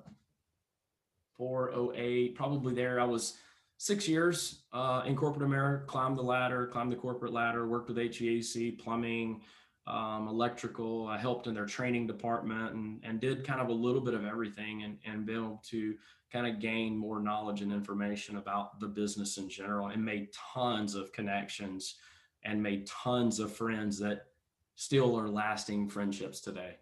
[1.37, 2.99] 408, probably there.
[2.99, 3.37] I was
[3.83, 5.85] six years uh, in corporate America.
[5.85, 7.67] Climbed the ladder, climbed the corporate ladder.
[7.67, 9.41] Worked with HVAC, plumbing,
[9.87, 11.05] um, electrical.
[11.07, 14.25] I helped in their training department and and did kind of a little bit of
[14.25, 15.95] everything and and been able to
[16.31, 20.95] kind of gain more knowledge and information about the business in general and made tons
[20.95, 21.97] of connections
[22.45, 24.27] and made tons of friends that
[24.75, 26.77] still are lasting friendships today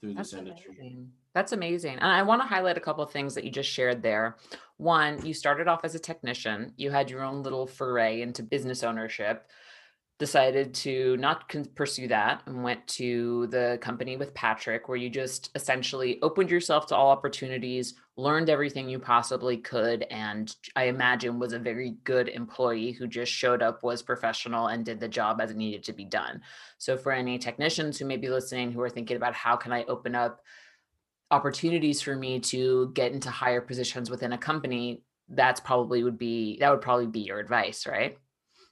[0.00, 0.76] through That's this industry.
[0.78, 1.10] Amazing.
[1.34, 1.94] That's amazing.
[1.94, 4.36] And I want to highlight a couple of things that you just shared there.
[4.78, 8.82] One, you started off as a technician, you had your own little foray into business
[8.82, 9.48] ownership
[10.18, 15.10] decided to not con- pursue that and went to the company with Patrick, where you
[15.10, 21.38] just essentially opened yourself to all opportunities, learned everything you possibly could, and I imagine
[21.38, 25.40] was a very good employee who just showed up, was professional, and did the job
[25.40, 26.40] as it needed to be done.
[26.78, 29.84] So, for any technicians who may be listening who are thinking about how can I
[29.84, 30.40] open up
[31.30, 36.56] opportunities for me to get into higher positions within a company, that's probably would be
[36.60, 38.16] that would probably be your advice, right?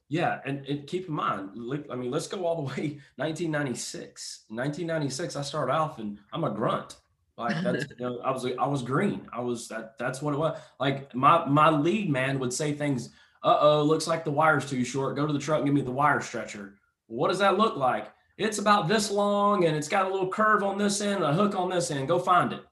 [0.08, 1.50] Yeah, and, and keep in mind,
[1.90, 4.44] I mean, let's go all the way 1996.
[4.48, 6.96] 1996, I start off and I'm a grunt.
[7.36, 9.26] Like that's you know, I was I was green.
[9.32, 10.58] I was that that's what it was.
[10.78, 13.10] Like my my lead man would say things,
[13.42, 15.16] uh-oh, looks like the wire's too short.
[15.16, 16.74] Go to the truck and give me the wire stretcher.
[17.06, 18.08] What does that look like?
[18.36, 21.54] It's about this long and it's got a little curve on this end, a hook
[21.54, 22.08] on this end.
[22.08, 22.64] Go find it.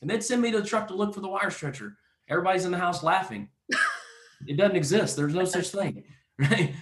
[0.00, 1.96] And they'd send me to the truck to look for the wire stretcher.
[2.28, 3.48] Everybody's in the house laughing.
[4.46, 5.16] it doesn't exist.
[5.16, 6.04] There's no such thing.
[6.50, 6.74] right?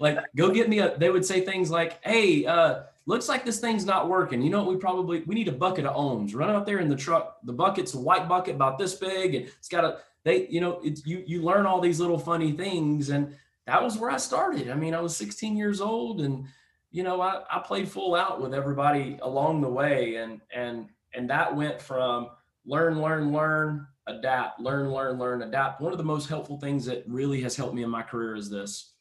[0.00, 0.96] like, go get me a.
[0.96, 4.40] They would say things like, "Hey, uh, looks like this thing's not working.
[4.42, 4.74] You know what?
[4.74, 6.34] We probably we need a bucket of ohms.
[6.34, 7.38] Run out there in the truck.
[7.44, 9.98] The bucket's a white bucket about this big, and it's got a.
[10.24, 11.22] They, you know, it's you.
[11.26, 13.34] You learn all these little funny things, and
[13.66, 14.70] that was where I started.
[14.70, 16.46] I mean, I was 16 years old, and
[16.90, 21.28] you know, I, I played full out with everybody along the way, and and and
[21.28, 22.30] that went from
[22.64, 25.80] learn, learn, learn adapt, learn, learn, learn, adapt.
[25.80, 28.50] One of the most helpful things that really has helped me in my career is
[28.50, 28.92] this.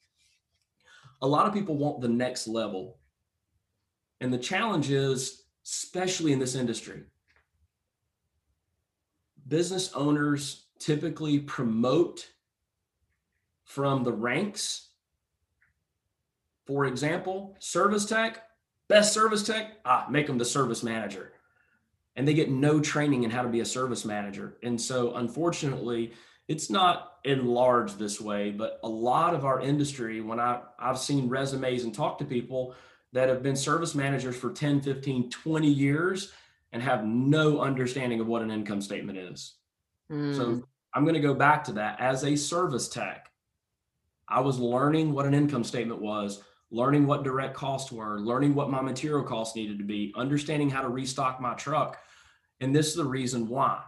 [1.21, 2.99] A lot of people want the next level.
[4.21, 7.03] And the challenge is, especially in this industry,
[9.47, 12.27] business owners typically promote
[13.63, 14.89] from the ranks.
[16.65, 18.43] For example, service tech,
[18.89, 21.33] best service tech, ah, make them the service manager
[22.17, 24.57] and they get no training in how to be a service manager.
[24.63, 26.13] And so, unfortunately,
[26.47, 31.29] it's not enlarged this way, but a lot of our industry, when I, I've seen
[31.29, 32.73] resumes and talked to people
[33.13, 36.33] that have been service managers for 10, 15, 20 years
[36.73, 39.53] and have no understanding of what an income statement is.
[40.11, 40.35] Mm.
[40.35, 40.63] So,
[40.95, 42.01] I'm going to go back to that.
[42.01, 43.29] As a service tech,
[44.27, 48.71] I was learning what an income statement was, learning what direct costs were, learning what
[48.71, 51.99] my material costs needed to be, understanding how to restock my truck
[52.59, 53.81] and this is the reason why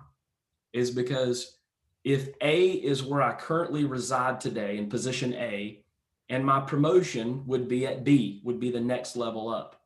[0.73, 1.58] is because
[2.03, 5.84] if A is where I currently reside today in position A,
[6.29, 9.82] and my promotion would be at B, would be the next level up.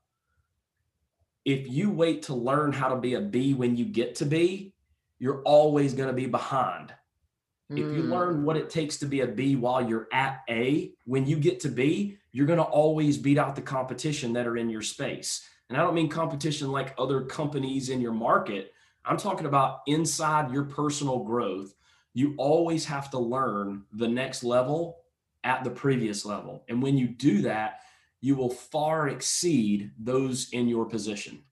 [1.46, 4.74] If you wait to learn how to be a B when you get to B,
[5.20, 6.94] you're always going to be behind.
[7.72, 7.80] Mm.
[7.80, 8.12] If you hmm.
[8.12, 11.60] learn what it takes to be a B while you're at A, when you get
[11.62, 15.48] to B, you're going to always beat out the competition that are in your space.
[15.70, 18.74] And I don't mean competition like other companies in your market.
[19.06, 21.74] I'm talking about inside your personal growth.
[22.16, 25.00] you always have to learn the next level
[25.44, 26.64] at the previous level.
[26.70, 27.80] And when you do that,
[28.22, 31.44] you will far exceed those in your position.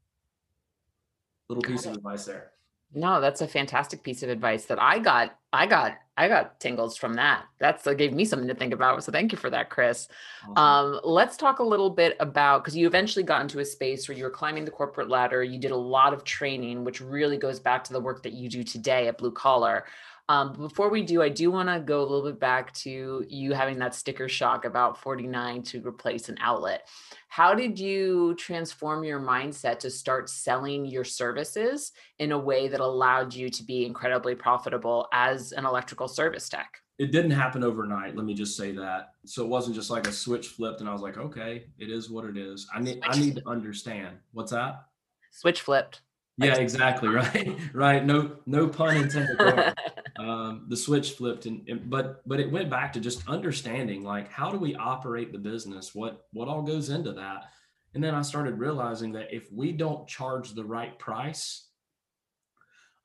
[1.50, 2.52] Little piece of advice there.
[2.94, 5.36] No, that's a fantastic piece of advice that I got.
[5.54, 5.98] I got.
[6.18, 7.46] I got tingles from that.
[7.58, 9.04] That's that gave me something to think about.
[9.04, 10.08] So thank you for that, Chris.
[10.56, 10.58] Awesome.
[10.96, 14.18] Um, let's talk a little bit about because you eventually got into a space where
[14.18, 15.42] you were climbing the corporate ladder.
[15.42, 18.50] You did a lot of training, which really goes back to the work that you
[18.50, 19.86] do today at Blue Collar.
[20.32, 23.52] Um, before we do, I do want to go a little bit back to you
[23.52, 26.88] having that sticker shock about 49 to replace an outlet.
[27.28, 32.80] How did you transform your mindset to start selling your services in a way that
[32.80, 36.78] allowed you to be incredibly profitable as an electrical service tech?
[36.98, 38.16] It didn't happen overnight.
[38.16, 39.10] Let me just say that.
[39.26, 42.10] So it wasn't just like a switch flipped and I was like, okay, it is
[42.10, 42.70] what it is.
[42.74, 44.16] I need I need to understand.
[44.32, 44.86] What's that?
[45.32, 46.00] Switch flipped.
[46.38, 47.10] Yeah, exactly.
[47.14, 47.58] Right.
[47.74, 48.06] right.
[48.06, 49.38] No, no pun intended.
[50.22, 54.32] um, the switch flipped and, and, but but it went back to just understanding like
[54.32, 57.46] how do we operate the business what what all goes into that
[57.94, 61.68] and then i started realizing that if we don't charge the right price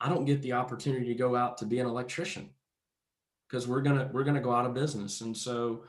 [0.00, 2.50] i don't get the opportunity to go out to be an electrician
[3.48, 5.84] because we're gonna we're gonna go out of business and so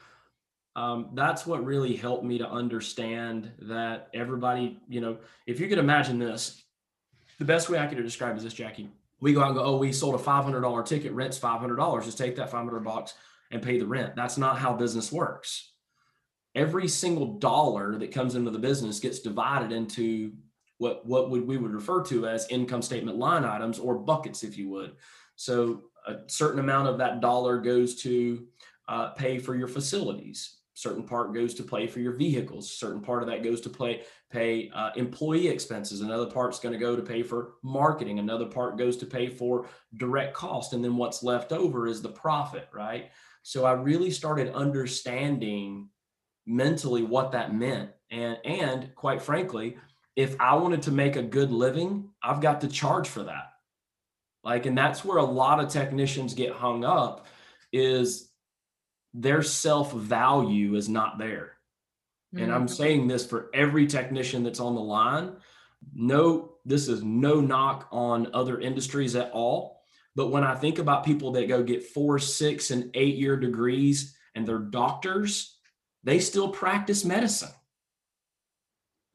[0.75, 5.79] um, that's what really helped me to understand that everybody you know if you could
[5.79, 6.63] imagine this
[7.39, 9.77] the best way i could describe is this jackie we go out and go, oh,
[9.77, 12.03] we sold a $500 ticket, rent's $500.
[12.03, 13.13] Just take that 500 bucks
[13.51, 14.15] and pay the rent.
[14.15, 15.71] That's not how business works.
[16.55, 20.33] Every single dollar that comes into the business gets divided into
[20.79, 24.57] what what would we would refer to as income statement line items or buckets, if
[24.57, 24.95] you would.
[25.35, 28.45] So a certain amount of that dollar goes to
[28.87, 33.23] uh, pay for your facilities certain part goes to pay for your vehicles certain part
[33.23, 37.01] of that goes to play pay uh, employee expenses another part's going to go to
[37.01, 41.51] pay for marketing another part goes to pay for direct cost and then what's left
[41.51, 43.09] over is the profit right?
[43.41, 45.89] So i really started understanding
[46.45, 49.77] mentally what that meant and and quite frankly
[50.15, 53.53] if i wanted to make a good living i've got to charge for that.
[54.43, 57.25] Like and that's where a lot of technicians get hung up
[57.73, 58.26] is
[59.13, 61.53] their self value is not there.
[62.33, 62.43] Mm-hmm.
[62.43, 62.69] And I'm mm.
[62.69, 65.33] saying this for every technician that's on the line.
[65.93, 69.81] No, this is no knock on other industries at all.
[70.15, 74.15] But when I think about people that go get four, six, and eight year degrees
[74.35, 75.57] and they're doctors,
[76.03, 77.51] they still practice medicine.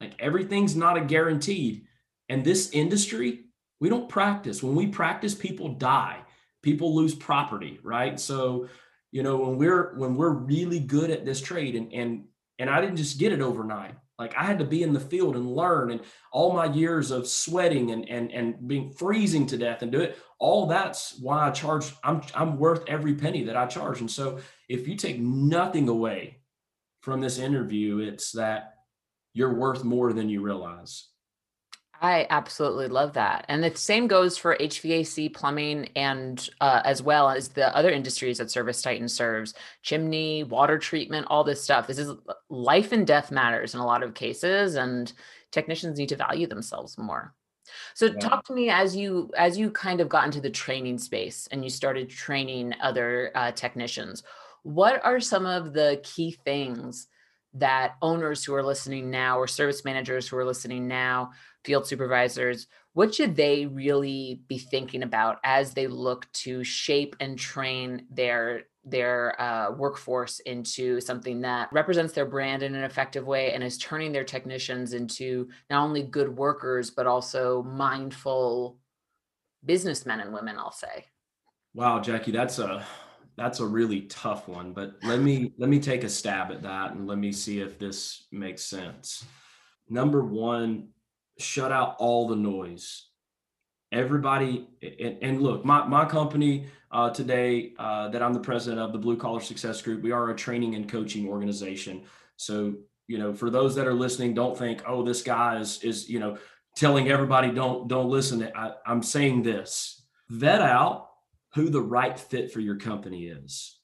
[0.01, 1.87] Like everything's not a guaranteed.
[2.29, 3.47] And this industry,
[3.81, 4.63] we don't practice.
[4.63, 6.21] When we practice, people die,
[6.63, 8.19] people lose property, right?
[8.19, 8.69] So
[9.13, 12.25] you know when we're when we're really good at this trade and and
[12.59, 13.95] and i didn't just get it overnight.
[14.19, 16.01] Like i had to be in the field and learn and
[16.33, 20.19] all my years of sweating and and and being freezing to death and do it
[20.39, 24.01] all that's why i charge i'm i'm worth every penny that i charge.
[24.01, 26.39] And so if you take nothing away
[27.01, 28.75] from this interview it's that
[29.35, 31.09] you're worth more than you realize
[32.03, 33.45] I absolutely love that.
[33.49, 38.39] And the same goes for HVAC, plumbing, and uh, as well as the other industries
[38.39, 41.87] that Service Titan serves chimney, water treatment, all this stuff.
[41.87, 45.13] This is uh, life and death matters in a lot of cases, and
[45.53, 47.35] technicians need to value themselves more.
[47.95, 48.19] So yeah.
[48.19, 51.63] talk to me as you as you kind of got into the training space and
[51.63, 54.25] you started training other uh, technicians.
[54.65, 57.07] What are some of the key things
[57.55, 61.33] that owners who are listening now or service managers who are listening now
[61.65, 67.39] field supervisors, what should they really be thinking about as they look to shape and
[67.39, 73.53] train their their uh, workforce into something that represents their brand in an effective way
[73.53, 78.79] and is turning their technicians into not only good workers but also mindful
[79.65, 81.07] businessmen and women i'll say?
[81.75, 82.85] Wow jackie that's a
[83.37, 86.93] that's a really tough one but let me let me take a stab at that
[86.93, 89.25] and let me see if this makes sense.
[89.89, 90.89] Number one
[91.39, 93.07] shut out all the noise.
[93.91, 98.93] Everybody, and, and look, my, my company uh, today uh, that I'm the president of,
[98.93, 102.03] the Blue Collar Success Group, we are a training and coaching organization.
[102.37, 102.75] So,
[103.07, 106.21] you know, for those that are listening, don't think, oh, this guy is, is you
[106.21, 106.39] know,
[106.77, 108.49] telling everybody don't don't listen.
[108.55, 111.09] I, I'm saying this: vet out
[111.55, 113.79] who the right fit for your company is,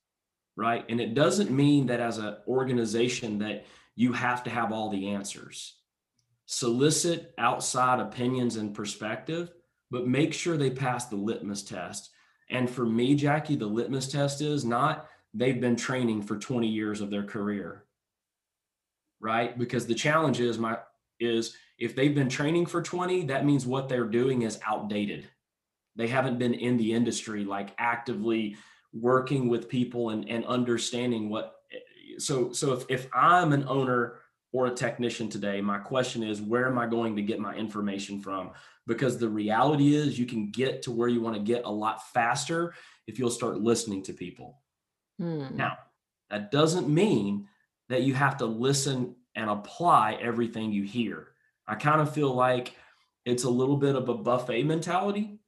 [0.57, 0.85] right?
[0.89, 5.09] And it doesn't mean that as an organization that you have to have all the
[5.09, 5.75] answers
[6.51, 9.53] solicit outside opinions and perspective,
[9.91, 12.09] but make sure they pass the litmus test.
[12.49, 17.03] And for me, Jackie, the litmus test is not they've been training for 20 years
[17.03, 17.85] of their career.
[19.21, 19.59] Right?
[19.59, 20.79] Because the challenge is my
[21.21, 25.29] is if they've been training for 20, that means what they're doing is outdated.
[25.97, 28.57] They haven't been in the industry, like actively
[28.95, 31.57] working with people and, and understanding what.
[32.17, 34.15] So, so if, if I'm an owner
[34.53, 38.21] or a technician today, my question is, where am I going to get my information
[38.21, 38.51] from?
[38.87, 42.09] Because the reality is, you can get to where you want to get a lot
[42.13, 42.75] faster
[43.07, 44.59] if you'll start listening to people.
[45.19, 45.55] Hmm.
[45.55, 45.77] Now,
[46.31, 47.49] that doesn't mean
[47.89, 51.29] that you have to listen and apply everything you hear.
[51.67, 52.75] I kind of feel like
[53.25, 55.39] it's a little bit of a buffet mentality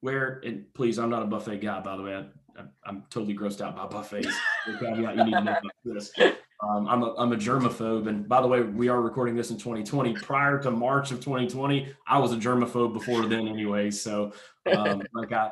[0.00, 2.26] where, and please, I'm not a buffet guy, by the way.
[2.56, 4.34] I, am totally grossed out by buffets.
[4.66, 6.10] you need to know about this.
[6.60, 9.58] Um, I'm a I'm a germaphobe, and by the way, we are recording this in
[9.58, 10.14] 2020.
[10.14, 13.90] Prior to March of 2020, I was a germaphobe before then, anyway.
[13.92, 14.32] So,
[14.74, 15.50] um, like I,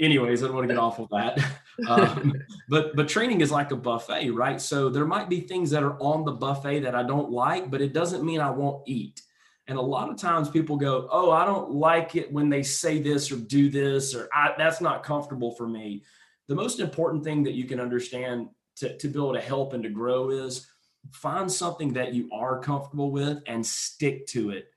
[0.00, 1.38] anyways, I don't want to get off of that.
[1.86, 2.32] Um,
[2.68, 4.60] but but training is like a buffet, right?
[4.60, 7.80] So there might be things that are on the buffet that I don't like, but
[7.80, 9.22] it doesn't mean I won't eat.
[9.68, 13.00] And a lot of times people go, "Oh, I don't like it when they say
[13.00, 16.02] this or do this, or that's not comfortable for me."
[16.48, 18.48] The most important thing that you can understand
[18.78, 20.66] to, to be able to help and to grow is
[21.12, 24.68] find something that you are comfortable with and stick to it.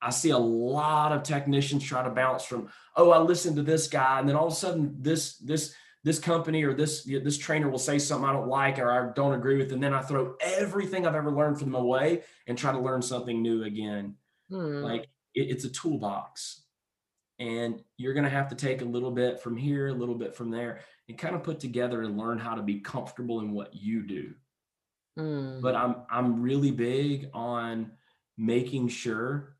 [0.00, 3.88] I see a lot of technicians try to bounce from, oh, I listened to this
[3.88, 5.74] guy, and then all of a sudden this this
[6.04, 9.34] this company or this this trainer will say something I don't like or I don't
[9.34, 12.70] agree with, and then I throw everything I've ever learned from them away and try
[12.72, 14.14] to learn something new again.
[14.48, 14.82] Hmm.
[14.82, 16.62] Like it, it's a toolbox,
[17.38, 20.34] and you're going to have to take a little bit from here, a little bit
[20.34, 23.74] from there, and kind of put together and learn how to be comfortable in what
[23.74, 24.34] you do.
[25.18, 25.60] Mm.
[25.60, 27.92] But I'm I'm really big on
[28.36, 29.56] making sure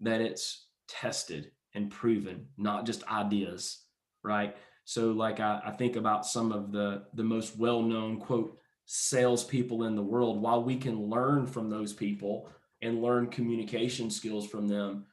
[0.00, 3.84] that it's tested and proven, not just ideas,
[4.22, 4.56] right?
[4.84, 9.94] So like I, I think about some of the the most well-known quote salespeople in
[9.94, 12.50] the world, while we can learn from those people
[12.80, 15.04] and learn communication skills from them,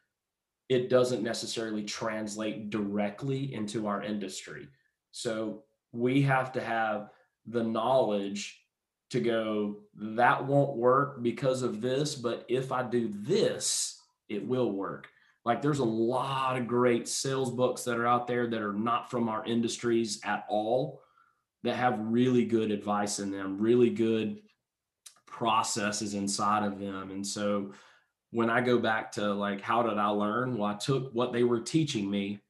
[0.70, 4.68] it doesn't necessarily translate directly into our industry.
[5.11, 7.09] So we have to have
[7.45, 8.61] the knowledge
[9.11, 14.72] to go, that won't work because of this, but if I do this, it will
[14.72, 15.07] work.
[15.45, 19.11] Like there's a lot of great sales books that are out there that are not
[19.11, 21.01] from our industries at all
[21.63, 24.41] that have really good advice in them, really good
[25.28, 27.11] processes inside of them.
[27.11, 27.74] And so
[28.36, 30.57] when I go back to like, how did I learn?
[30.57, 32.41] Well, I took what they were teaching me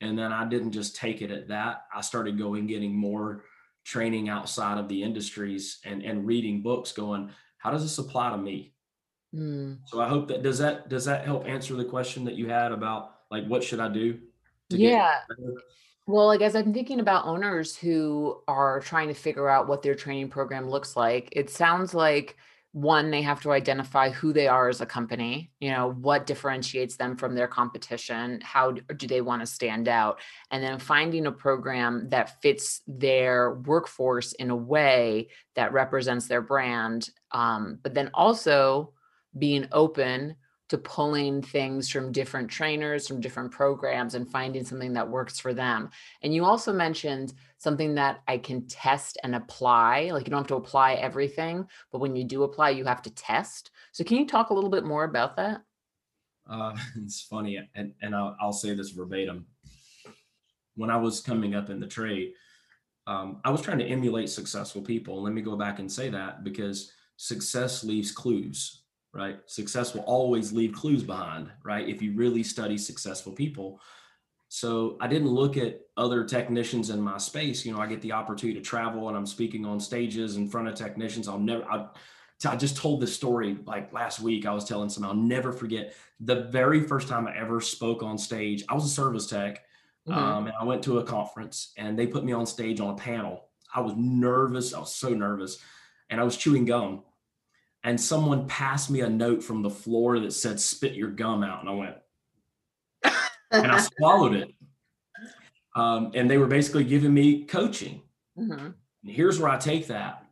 [0.00, 1.86] and then I didn't just take it at that.
[1.92, 3.42] I started going, getting more
[3.84, 7.28] training outside of the industries and, and reading books going,
[7.58, 8.72] how does this apply to me?
[9.34, 9.78] Mm.
[9.86, 12.70] So I hope that does that does that help answer the question that you had
[12.70, 14.20] about like what should I do?
[14.68, 15.22] yeah.
[16.06, 19.96] Well, like as I'm thinking about owners who are trying to figure out what their
[19.96, 22.36] training program looks like, it sounds like
[22.72, 26.96] one they have to identify who they are as a company you know what differentiates
[26.96, 30.18] them from their competition how do they want to stand out
[30.50, 36.40] and then finding a program that fits their workforce in a way that represents their
[36.40, 38.92] brand um, but then also
[39.38, 40.34] being open
[40.72, 45.52] to pulling things from different trainers, from different programs, and finding something that works for
[45.52, 45.90] them.
[46.22, 50.10] And you also mentioned something that I can test and apply.
[50.12, 53.14] Like you don't have to apply everything, but when you do apply, you have to
[53.14, 53.70] test.
[53.92, 55.62] So can you talk a little bit more about that?
[56.48, 59.46] Uh, it's funny, and, and I'll, I'll say this verbatim.
[60.74, 62.32] When I was coming up in the trade,
[63.06, 65.22] um, I was trying to emulate successful people.
[65.22, 68.82] Let me go back and say that because success leaves clues
[69.14, 69.38] right?
[69.46, 71.88] Success will always leave clues behind, right?
[71.88, 73.80] If you really study successful people.
[74.54, 77.64] So I didn't look at other technicians in my space.
[77.64, 80.68] You know, I get the opportunity to travel and I'm speaking on stages in front
[80.68, 81.26] of technicians.
[81.26, 81.86] I'll never, I,
[82.44, 84.44] I just told this story like last week.
[84.44, 88.18] I was telling some, I'll never forget the very first time I ever spoke on
[88.18, 88.62] stage.
[88.68, 89.64] I was a service tech.
[90.06, 90.18] Mm-hmm.
[90.18, 92.96] Um, and I went to a conference and they put me on stage on a
[92.96, 93.46] panel.
[93.74, 94.74] I was nervous.
[94.74, 95.60] I was so nervous
[96.10, 97.04] and I was chewing gum
[97.84, 101.60] and someone passed me a note from the floor that said spit your gum out
[101.60, 101.96] and i went
[103.52, 104.54] and i swallowed it
[105.74, 108.02] um, and they were basically giving me coaching
[108.38, 108.68] mm-hmm.
[109.04, 110.24] here's where i take that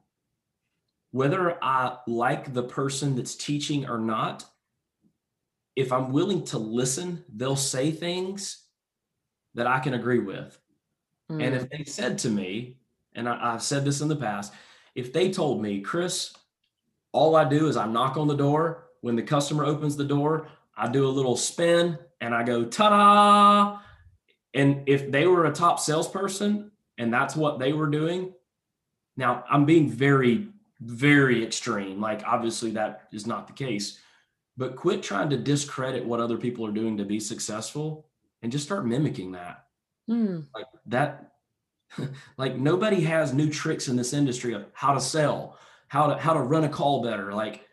[1.12, 4.45] whether i like the person that's teaching or not
[5.77, 8.64] if i'm willing to listen they'll say things
[9.55, 10.59] that i can agree with
[11.31, 11.41] mm-hmm.
[11.41, 11.71] and if mm.
[11.71, 12.77] they said to me
[13.14, 14.53] and I, i've said this in the past
[14.95, 16.35] if they told me chris
[17.12, 18.85] all I do is I knock on the door.
[19.01, 20.49] When the customer opens the door,
[20.81, 23.78] I do a little spin and I go, ta da.
[24.55, 28.33] And if they were a top salesperson and that's what they were doing,
[29.18, 30.49] now I'm being very,
[30.81, 32.01] very extreme.
[32.01, 33.99] Like, obviously, that is not the case,
[34.57, 38.09] but quit trying to discredit what other people are doing to be successful
[38.41, 39.66] and just start mimicking that.
[40.09, 40.41] Hmm.
[40.55, 41.33] Like that,
[42.39, 45.59] like nobody has new tricks in this industry of how to sell,
[45.89, 47.35] how to how to run a call better.
[47.35, 47.66] Like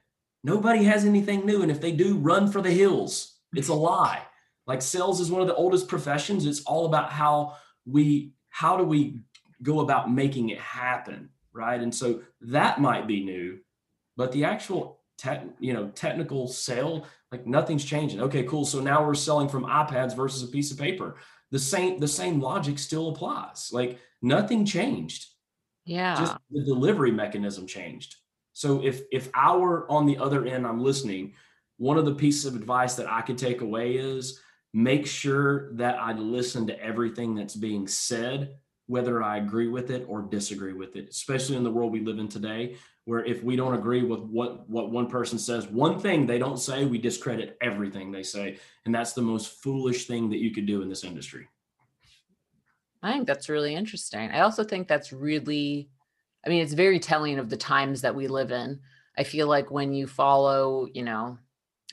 [0.48, 1.62] nobody has anything new.
[1.62, 3.36] And if they do, run for the hills.
[3.54, 4.22] It's a lie.
[4.66, 6.46] Like sales is one of the oldest professions.
[6.46, 9.20] It's all about how we how do we
[9.62, 11.80] go about making it happen, right?
[11.80, 13.60] And so that might be new,
[14.16, 18.22] but the actual tech, you know, technical sale, like nothing's changing.
[18.22, 18.66] Okay, cool.
[18.66, 21.18] So now we're selling from iPads versus a piece of paper.
[21.52, 23.70] The same the same logic still applies.
[23.72, 25.28] Like nothing changed.
[25.86, 26.16] Yeah.
[26.18, 28.16] Just the delivery mechanism changed.
[28.58, 31.36] So if if I were on the other end, I'm listening,
[31.78, 34.42] one of the pieces of advice that I could take away is
[34.74, 38.56] make sure that I listen to everything that's being said,
[38.88, 42.18] whether I agree with it or disagree with it, especially in the world we live
[42.18, 46.26] in today, where if we don't agree with what, what one person says, one thing
[46.26, 48.58] they don't say, we discredit everything they say.
[48.86, 51.48] And that's the most foolish thing that you could do in this industry.
[53.04, 54.32] I think that's really interesting.
[54.32, 55.92] I also think that's really,
[56.48, 58.80] I mean, it's very telling of the times that we live in.
[59.18, 61.38] I feel like when you follow, you know,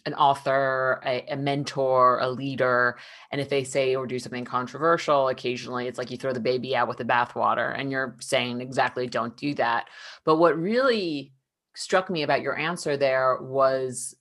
[0.07, 2.97] an author, a, a, mentor, a leader,
[3.33, 6.77] and if they say or do something controversial, occasionally it's like you throw the baby
[6.77, 9.89] out with the bathwater, and you're saying exactly don't do that.
[10.25, 11.33] But what really
[11.75, 14.15] struck me about your answer there was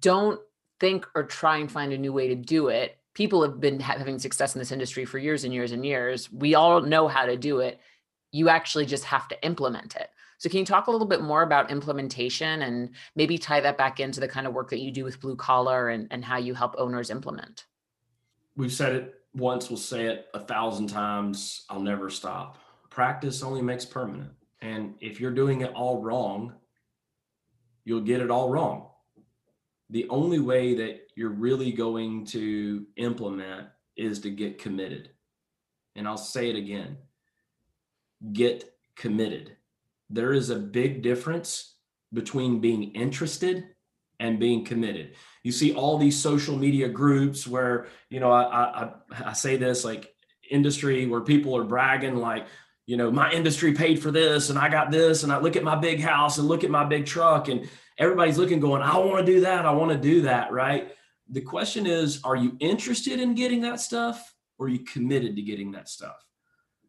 [0.00, 0.40] don't
[0.80, 2.96] think or try and find a new way to do it.
[3.12, 6.32] People have been having success in this industry for years and years and years.
[6.32, 7.78] We all know how to do it.
[8.32, 10.10] You actually just have to implement it.
[10.38, 14.00] So can you talk a little bit more about implementation and maybe tie that back
[14.00, 16.52] into the kind of work that you do with blue collar and, and how you
[16.52, 17.66] help owners implement?
[18.56, 21.64] We've said it once, we'll say it a thousand times.
[21.70, 22.58] I'll never stop.
[22.90, 24.32] Practice only makes permanent.
[24.60, 26.54] And if you're doing it all wrong,
[27.84, 28.88] you'll get it all wrong.
[29.90, 35.10] The only way that you're really going to implement is to get committed.
[35.94, 36.96] And I'll say it again
[38.32, 39.56] get committed
[40.12, 41.74] there is a big difference
[42.12, 43.64] between being interested
[44.20, 45.14] and being committed.
[45.42, 48.92] You see all these social media groups where, you know, I, I,
[49.24, 50.14] I say this like
[50.50, 52.46] industry where people are bragging like,
[52.86, 55.64] you know, my industry paid for this and I got this and I look at
[55.64, 57.68] my big house and look at my big truck and
[57.98, 59.64] everybody's looking going, I want to do that.
[59.64, 60.52] I want to do that.
[60.52, 60.92] Right.
[61.30, 65.42] The question is, are you interested in getting that stuff or are you committed to
[65.42, 66.22] getting that stuff?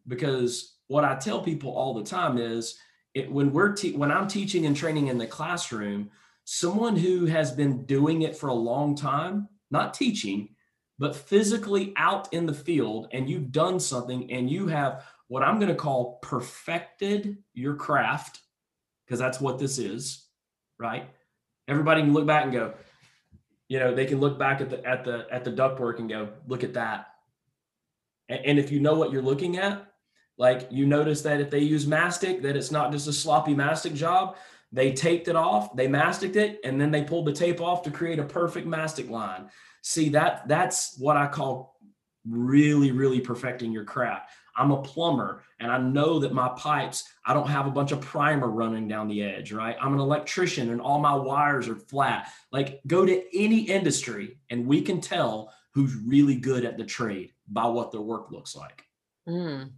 [0.06, 2.78] Because what I tell people all the time is
[3.14, 6.10] it, when we're te- when I'm teaching and training in the classroom,
[6.44, 10.50] someone who has been doing it for a long time, not teaching,
[10.98, 15.58] but physically out in the field, and you've done something, and you have what I'm
[15.58, 18.40] going to call perfected your craft,
[19.04, 20.26] because that's what this is,
[20.78, 21.08] right?
[21.66, 22.74] Everybody can look back and go,
[23.68, 26.28] you know, they can look back at the at the at the ductwork and go,
[26.46, 27.06] look at that.
[28.28, 29.93] And, and if you know what you're looking at,
[30.36, 33.94] like you notice that if they use mastic, that it's not just a sloppy mastic
[33.94, 34.36] job.
[34.72, 37.90] They taped it off, they masticed it, and then they pulled the tape off to
[37.90, 39.48] create a perfect mastic line.
[39.82, 41.78] See that that's what I call
[42.28, 44.30] really, really perfecting your craft.
[44.56, 48.00] I'm a plumber and I know that my pipes, I don't have a bunch of
[48.00, 49.76] primer running down the edge, right?
[49.80, 52.30] I'm an electrician and all my wires are flat.
[52.52, 57.32] Like go to any industry and we can tell who's really good at the trade
[57.48, 58.84] by what their work looks like.
[59.28, 59.70] Mm.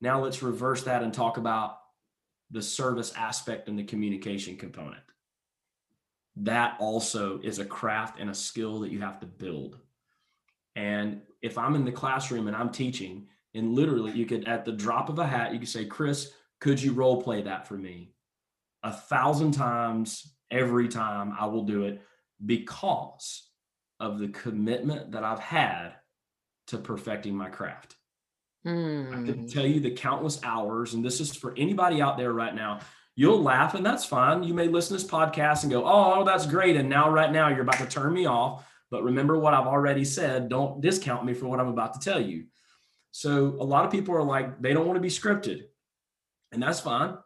[0.00, 1.78] Now let's reverse that and talk about
[2.50, 5.02] the service aspect and the communication component.
[6.36, 9.78] That also is a craft and a skill that you have to build.
[10.76, 14.72] And if I'm in the classroom and I'm teaching, and literally you could, at the
[14.72, 18.12] drop of a hat, you could say, Chris, could you role play that for me?
[18.84, 22.00] A thousand times, every time I will do it
[22.44, 23.48] because
[24.00, 25.94] of the commitment that I've had
[26.68, 27.96] to perfecting my craft.
[28.66, 29.08] Mm.
[29.08, 29.46] I can hmm.
[29.46, 32.80] tell you the countless hours, and this is for anybody out there right now.
[33.14, 34.42] You'll laugh, and that's fine.
[34.42, 37.48] You may listen to this podcast and go, "Oh, that's great," and now right now
[37.48, 38.66] you're about to turn me off.
[38.90, 40.48] But remember what I've already said.
[40.48, 42.46] Don't discount me for what I'm about to tell you.
[43.10, 45.64] So a lot of people are like, they don't want to be scripted,
[46.52, 47.16] and that's fine.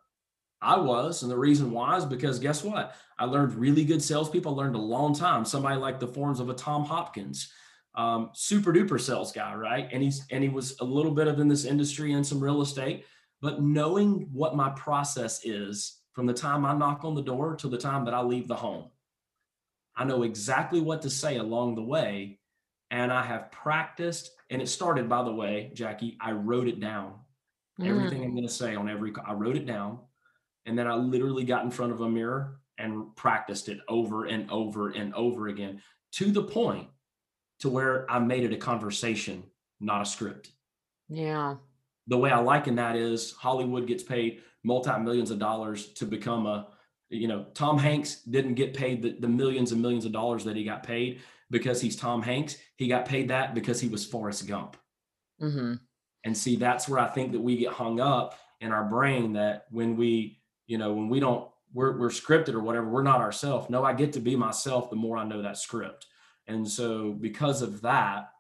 [0.61, 2.95] I was, and the reason why is because guess what?
[3.19, 4.55] I learned really good salespeople.
[4.55, 5.45] I learned a long time.
[5.45, 7.53] Somebody like the forms of a Tom Hopkins
[7.95, 9.89] um, super duper sales guy, right?
[9.93, 12.63] And he's and he was a little bit of in this industry and some real
[12.63, 13.05] estate,
[13.41, 17.69] but knowing what my process is from the time I knock on the door to
[17.69, 18.91] the time that I leave the home,
[19.97, 22.39] I know exactly what to say along the way,
[22.91, 24.31] and I have practiced.
[24.51, 26.17] And it started, by the way, Jackie.
[26.21, 27.15] I wrote it down.
[27.81, 27.89] Mm.
[27.89, 29.99] Everything I'm going to say on every, I wrote it down,
[30.67, 34.51] and then I literally got in front of a mirror and practiced it over and
[34.51, 35.83] over and over again
[36.13, 36.89] to the point
[37.63, 39.45] to where I made it a conversation
[39.83, 40.51] not a script.
[41.09, 41.57] Yeah.
[42.07, 46.47] The way I liken that is Hollywood gets paid multi millions of dollars to become
[46.47, 46.69] a,
[47.11, 50.57] you know, Tom Hanks didn't get paid the, the millions and millions of dollars that
[50.57, 52.57] he got paid because he's Tom Hanks.
[52.77, 54.77] He got paid that because he was Forrest Gump.
[55.41, 55.75] Mm-hmm.
[56.25, 59.67] And see, that's where I think that we get hung up in our brain that
[59.71, 63.69] when we, you know, when we don't, we're, we're scripted or whatever, we're not ourselves.
[63.69, 66.07] No, I get to be myself the more I know that script.
[66.53, 68.31] And so because of that,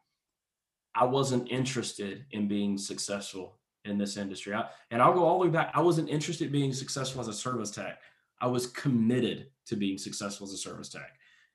[0.94, 4.54] I wasn't interested in being successful in this industry.
[4.54, 5.72] I, and I'll go all the way back.
[5.74, 8.00] I wasn't interested in being successful as a service tech.
[8.40, 11.10] I was committed to being successful as a service tech.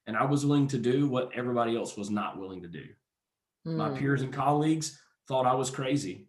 [0.07, 2.85] And I was willing to do what everybody else was not willing to do.
[3.67, 3.75] Mm.
[3.75, 3.97] My hmm.
[3.97, 6.27] peers and colleagues thought I was crazy.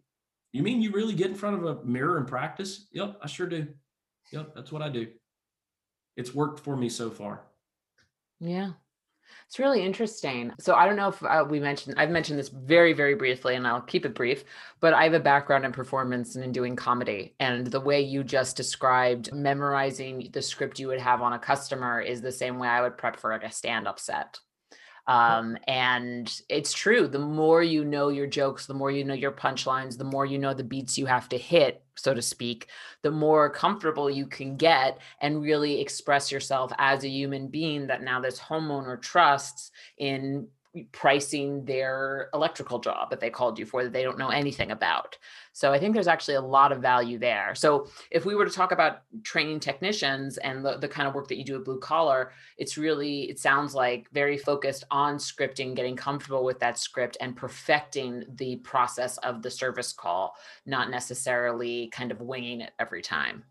[0.51, 2.87] You mean you really get in front of a mirror and practice?
[2.91, 3.67] Yep, I sure do.
[4.31, 5.07] Yep, that's what I do.
[6.17, 7.41] It's worked for me so far.
[8.39, 8.71] Yeah.
[9.47, 10.53] It's really interesting.
[10.59, 13.65] So I don't know if uh, we mentioned I've mentioned this very very briefly and
[13.65, 14.43] I'll keep it brief,
[14.79, 18.23] but I have a background in performance and in doing comedy and the way you
[18.23, 22.67] just described memorizing the script you would have on a customer is the same way
[22.67, 24.39] I would prep for like a stand-up set.
[25.09, 27.07] Um, and it's true.
[27.07, 30.37] The more you know your jokes, the more you know your punchlines, the more you
[30.37, 32.67] know the beats you have to hit, so to speak,
[33.01, 38.03] the more comfortable you can get and really express yourself as a human being that
[38.03, 40.47] now this homeowner trusts in
[40.91, 45.17] pricing their electrical job that they called you for that they don't know anything about.
[45.51, 47.55] So I think there's actually a lot of value there.
[47.55, 51.27] So if we were to talk about training technicians and the, the kind of work
[51.29, 55.75] that you do at Blue Collar, it's really, it sounds like very focused on scripting,
[55.75, 60.35] getting comfortable with that script and perfecting the process of the service call,
[60.67, 63.43] not necessarily kind of winging it every time.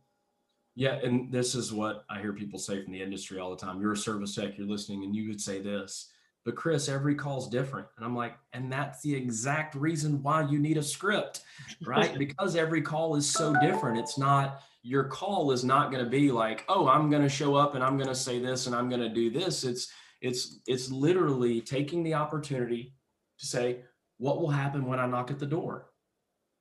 [0.77, 3.81] Yeah, and this is what I hear people say from the industry all the time.
[3.81, 6.13] You're a service tech, you're listening, and you would say this
[6.45, 7.87] but Chris, every call's different.
[7.97, 11.43] And I'm like, and that's the exact reason why you need a script,
[11.85, 12.19] right?
[12.19, 13.99] because every call is so different.
[13.99, 17.55] It's not, your call is not going to be like, oh, I'm going to show
[17.55, 19.65] up and I'm going to say this and I'm going to do this.
[19.65, 22.95] It's, it's, it's literally taking the opportunity
[23.41, 23.81] to say,
[24.19, 25.91] what will happen when I knock at the door?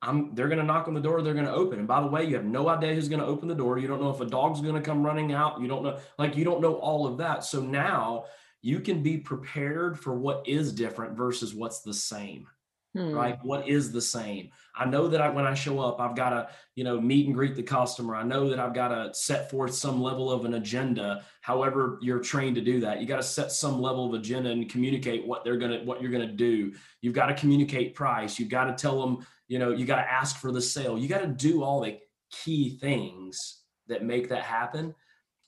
[0.00, 1.80] I'm, they're going to knock on the door, they're going to open.
[1.80, 3.78] And by the way, you have no idea who's going to open the door.
[3.78, 5.60] You don't know if a dog's going to come running out.
[5.60, 7.42] You don't know, like, you don't know all of that.
[7.42, 8.26] So now
[8.68, 12.46] you can be prepared for what is different versus what's the same
[12.94, 13.12] hmm.
[13.12, 13.38] right?
[13.42, 14.50] What is the same?
[14.76, 17.34] I know that I, when i show up i've got to you know meet and
[17.34, 18.14] greet the customer.
[18.14, 22.20] I know that i've got to set forth some level of an agenda however you're
[22.20, 23.00] trained to do that.
[23.00, 26.02] You got to set some level of agenda and communicate what they're going to what
[26.02, 26.74] you're going to do.
[27.00, 28.38] You've got to communicate price.
[28.38, 30.98] You've got to tell them you know you got to ask for the sale.
[30.98, 31.98] You got to do all the
[32.30, 34.94] key things that make that happen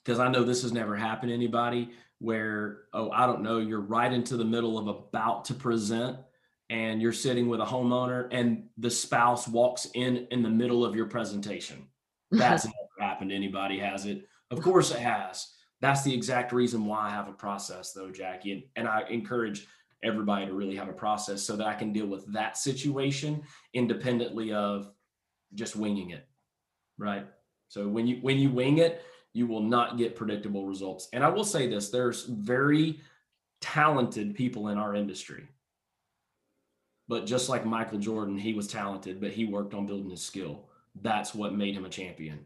[0.03, 1.91] because i know this has never happened to anybody
[2.21, 6.19] where, oh, I don't know, you're right into the middle of about to present
[6.69, 10.95] and you're sitting with a homeowner and the spouse walks in in the middle of
[10.95, 11.89] your presentation.
[12.31, 12.77] That's never
[13.11, 14.29] happened to anybody, has it?
[14.51, 15.49] Of course it has.
[15.81, 18.53] That's the exact reason why I have a process, though, Jackie.
[18.53, 19.67] And, and I encourage
[20.03, 23.43] everybody to really have a process so that I can deal with that situation
[23.75, 24.91] independently of
[25.55, 26.27] just winging it.
[26.99, 27.27] Right.
[27.69, 29.03] So when you when you wing it,
[29.33, 31.09] you will not get predictable results.
[31.13, 33.01] And I will say this there's very
[33.61, 35.49] talented people in our industry.
[37.09, 40.69] But just like Michael Jordan, he was talented, but he worked on building his skill.
[41.03, 42.45] That's what made him a champion.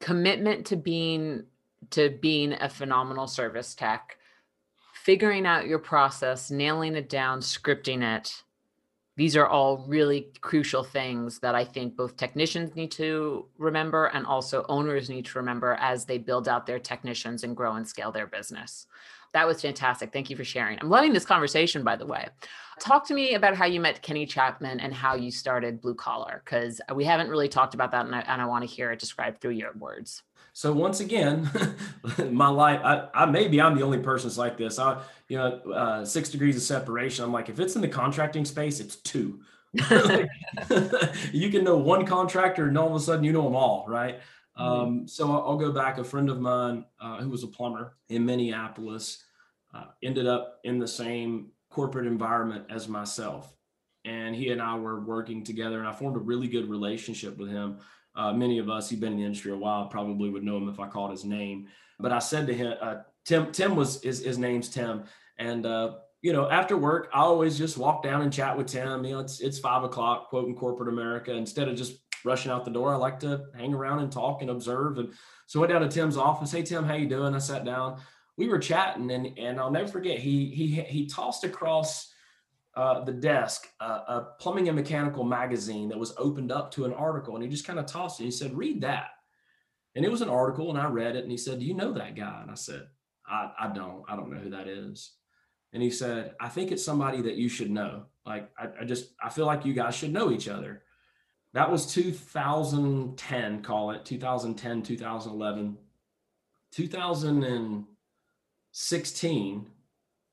[0.00, 1.44] Commitment to being
[1.90, 4.18] to being a phenomenal service tech,
[4.92, 8.42] figuring out your process, nailing it down, scripting it,
[9.18, 14.24] these are all really crucial things that I think both technicians need to remember and
[14.24, 18.12] also owners need to remember as they build out their technicians and grow and scale
[18.12, 18.86] their business.
[19.32, 20.12] That was fantastic.
[20.12, 20.78] Thank you for sharing.
[20.80, 22.28] I'm loving this conversation, by the way.
[22.80, 26.42] Talk to me about how you met Kenny Chapman and how you started Blue Collar,
[26.44, 28.98] because we haven't really talked about that, and I, and I want to hear it
[28.98, 30.22] described through your words.
[30.52, 31.48] So once again,
[32.30, 34.78] my life, I, I, maybe I'm the only person that's like this.
[34.78, 37.24] I, you know, uh, six degrees of separation.
[37.24, 39.40] I'm like, if it's in the contracting space, it's two.
[41.32, 44.20] you can know one contractor and all of a sudden you know them all, right?
[44.58, 44.62] Mm-hmm.
[44.62, 45.98] Um, so I'll, I'll, go back.
[45.98, 49.22] A friend of mine uh, who was a plumber in Minneapolis
[49.72, 53.54] uh, ended up in the same corporate environment as myself.
[54.04, 57.50] And he and I were working together, and I formed a really good relationship with
[57.50, 57.78] him
[58.18, 60.68] uh, many of us, he'd been in the industry a while, probably would know him
[60.68, 61.68] if I called his name.
[62.00, 65.04] But I said to him, uh, Tim, Tim was his, his name's Tim,
[65.38, 69.04] and uh, you know, after work, I always just walk down and chat with Tim.
[69.04, 71.32] You know, it's it's five o'clock, quote in corporate America.
[71.32, 74.50] Instead of just rushing out the door, I like to hang around and talk and
[74.50, 74.98] observe.
[74.98, 75.12] And
[75.46, 76.50] so I went down to Tim's office.
[76.50, 77.36] Hey Tim, how you doing?
[77.36, 78.00] I sat down.
[78.38, 80.20] We were chatting, and and I'll never forget.
[80.20, 82.10] He he he tossed across
[82.74, 86.92] uh, the desk uh, a plumbing and mechanical magazine that was opened up to an
[86.92, 88.24] article, and he just kind of tossed it.
[88.24, 89.08] He said, "Read that."
[89.96, 91.92] And it was an article, and I read it, and he said, "Do you know
[91.94, 92.86] that guy?" And I said,
[93.26, 94.04] "I, I don't.
[94.08, 95.14] I don't know who that is."
[95.72, 98.04] And he said, "I think it's somebody that you should know.
[98.24, 100.84] Like, I, I just I feel like you guys should know each other."
[101.54, 105.78] That was 2010, call it 2010, 2011,
[108.72, 109.70] 2016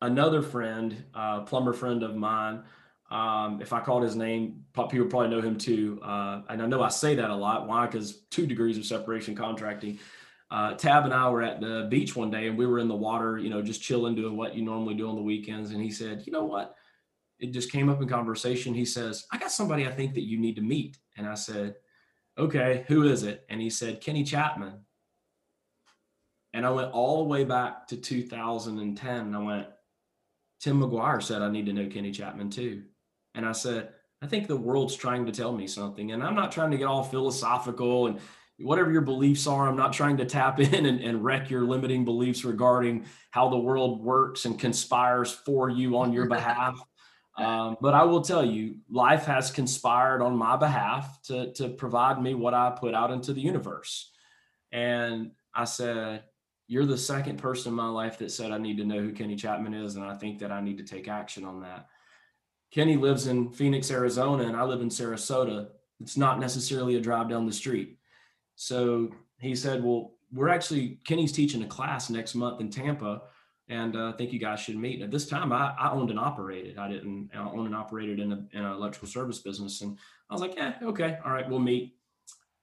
[0.01, 2.63] another friend, uh, plumber friend of mine.
[3.11, 5.99] Um, if I called his name, people probably know him too.
[6.03, 7.67] Uh, and I know I say that a lot.
[7.67, 7.85] Why?
[7.85, 9.99] Because two degrees of separation contracting.
[10.51, 12.95] Uh, Tab and I were at the beach one day and we were in the
[12.95, 15.71] water, you know, just chilling, doing what you normally do on the weekends.
[15.71, 16.75] And he said, you know what?
[17.39, 18.73] It just came up in conversation.
[18.73, 20.97] He says, I got somebody I think that you need to meet.
[21.17, 21.75] And I said,
[22.37, 23.45] okay, who is it?
[23.49, 24.84] And he said, Kenny Chapman.
[26.55, 29.15] And I went all the way back to 2010.
[29.17, 29.67] And I went,
[30.61, 32.83] Tim McGuire said, I need to know Kenny Chapman too.
[33.35, 33.89] And I said,
[34.21, 36.13] I think the world's trying to tell me something.
[36.13, 38.19] And I'm not trying to get all philosophical and
[38.57, 42.05] whatever your beliefs are, I'm not trying to tap in and, and wreck your limiting
[42.05, 46.79] beliefs regarding how the world works and conspires for you on your behalf.
[47.37, 52.21] Um, but I will tell you, life has conspired on my behalf to, to provide
[52.21, 54.09] me what I put out into the universe.
[54.71, 56.23] And I said,
[56.67, 59.35] you're the second person in my life that said I need to know who Kenny
[59.35, 61.87] Chapman is, and I think that I need to take action on that.
[62.71, 65.67] Kenny lives in Phoenix, Arizona, and I live in Sarasota.
[66.01, 67.97] It's not necessarily a drive down the street.
[68.55, 73.21] So he said, Well, we're actually, Kenny's teaching a class next month in Tampa,
[73.69, 75.01] and uh, I think you guys should meet.
[75.01, 76.77] At this time, I, I owned and operated.
[76.77, 79.81] I didn't I owned and operated in, a, in an electrical service business.
[79.81, 79.97] And
[80.29, 81.95] I was like, Yeah, okay, all right, we'll meet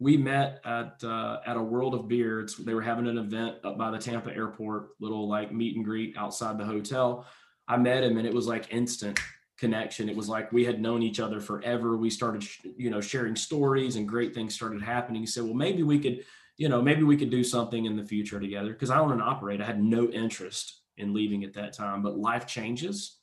[0.02, 2.56] we met at uh, at a World of Beards.
[2.56, 6.16] They were having an event up by the Tampa airport, little like meet and greet
[6.16, 7.26] outside the hotel.
[7.68, 9.20] I met him, and it was like instant
[9.56, 10.08] connection.
[10.08, 11.96] It was like we had known each other forever.
[11.96, 12.44] We started,
[12.76, 15.22] you know, sharing stories, and great things started happening.
[15.22, 16.24] He said, "Well, maybe we could,
[16.56, 19.22] you know, maybe we could do something in the future together." Because I own and
[19.22, 19.60] operate.
[19.60, 23.18] I had no interest in leaving at that time, but life changes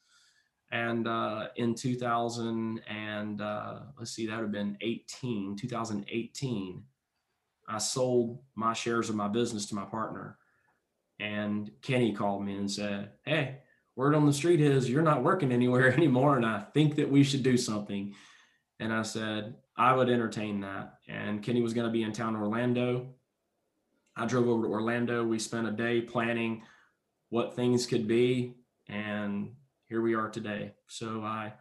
[0.71, 6.83] and uh, in 2000 and uh, let's see that would have been 18 2018
[7.67, 10.37] i sold my shares of my business to my partner.
[11.19, 13.59] And kenny called me and said hey
[13.95, 17.23] word on the street is you're not working anywhere anymore and i think that we
[17.23, 18.13] should do something.
[18.79, 20.95] And i said i would entertain that.
[21.07, 23.15] And kenny was going to be in town orlando.
[24.15, 25.25] I drove over to orlando.
[25.25, 26.63] We spent a day planning
[27.29, 28.55] what things could be
[28.87, 29.51] and
[29.89, 30.71] here we are today.
[30.87, 31.51] So I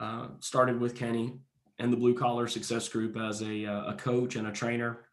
[0.00, 1.38] uh, started with Kenny
[1.78, 5.06] and the Blue Collar Success Group as a, uh, a coach and a trainer.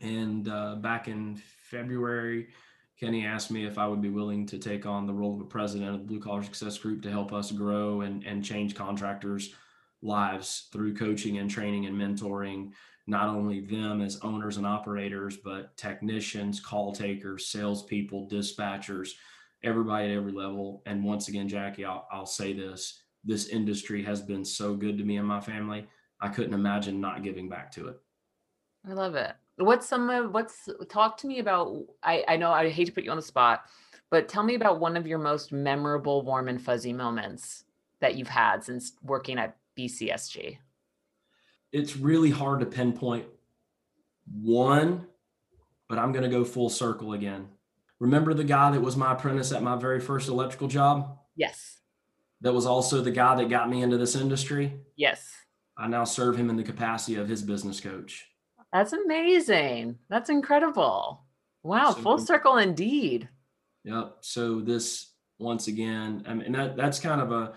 [0.00, 2.48] And uh, back in February,
[2.98, 5.46] Kenny asked me if I would be willing to take on the role of a
[5.46, 9.52] president of the Blue Collar Success Group to help us grow and, and change contractors'
[10.00, 12.70] lives through coaching and training and mentoring
[13.08, 19.10] not only them as owners and operators, but technicians, call takers, salespeople, dispatchers,
[19.64, 20.82] everybody at every level.
[20.86, 25.04] And once again, Jackie, I'll, I'll say this this industry has been so good to
[25.04, 25.86] me and my family.
[26.20, 27.98] I couldn't imagine not giving back to it.
[28.86, 29.32] I love it.
[29.56, 31.74] What's some of what's talk to me about?
[32.02, 33.64] I, I know I hate to put you on the spot,
[34.10, 37.64] but tell me about one of your most memorable warm and fuzzy moments
[38.00, 40.58] that you've had since working at BCSG.
[41.72, 43.26] It's really hard to pinpoint
[44.40, 45.06] one,
[45.88, 47.48] but I'm going to go full circle again.
[48.00, 51.18] Remember the guy that was my apprentice at my very first electrical job?
[51.36, 51.78] Yes.
[52.40, 54.72] That was also the guy that got me into this industry?
[54.96, 55.32] Yes.
[55.76, 58.26] I now serve him in the capacity of his business coach.
[58.72, 59.98] That's amazing.
[60.08, 61.24] That's incredible.
[61.62, 63.28] Wow, so, full circle indeed.
[63.84, 64.16] Yep.
[64.20, 67.54] So this once again, I mean that that's kind of a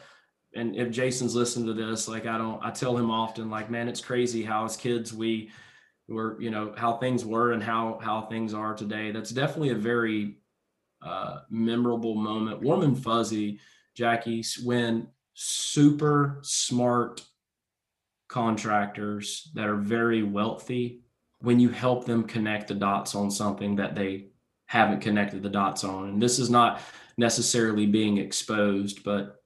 [0.55, 3.87] and if Jason's listened to this, like I don't I tell him often, like, man,
[3.87, 5.51] it's crazy how as kids we
[6.07, 9.11] were you know how things were and how how things are today.
[9.11, 10.37] That's definitely a very
[11.01, 12.61] uh, memorable moment.
[12.61, 13.59] Warm and fuzzy
[13.95, 17.23] jackie when super smart
[18.27, 21.01] contractors that are very wealthy
[21.39, 24.27] when you help them connect the dots on something that they
[24.65, 26.09] haven't connected the dots on.
[26.09, 26.81] And this is not
[27.17, 29.36] necessarily being exposed but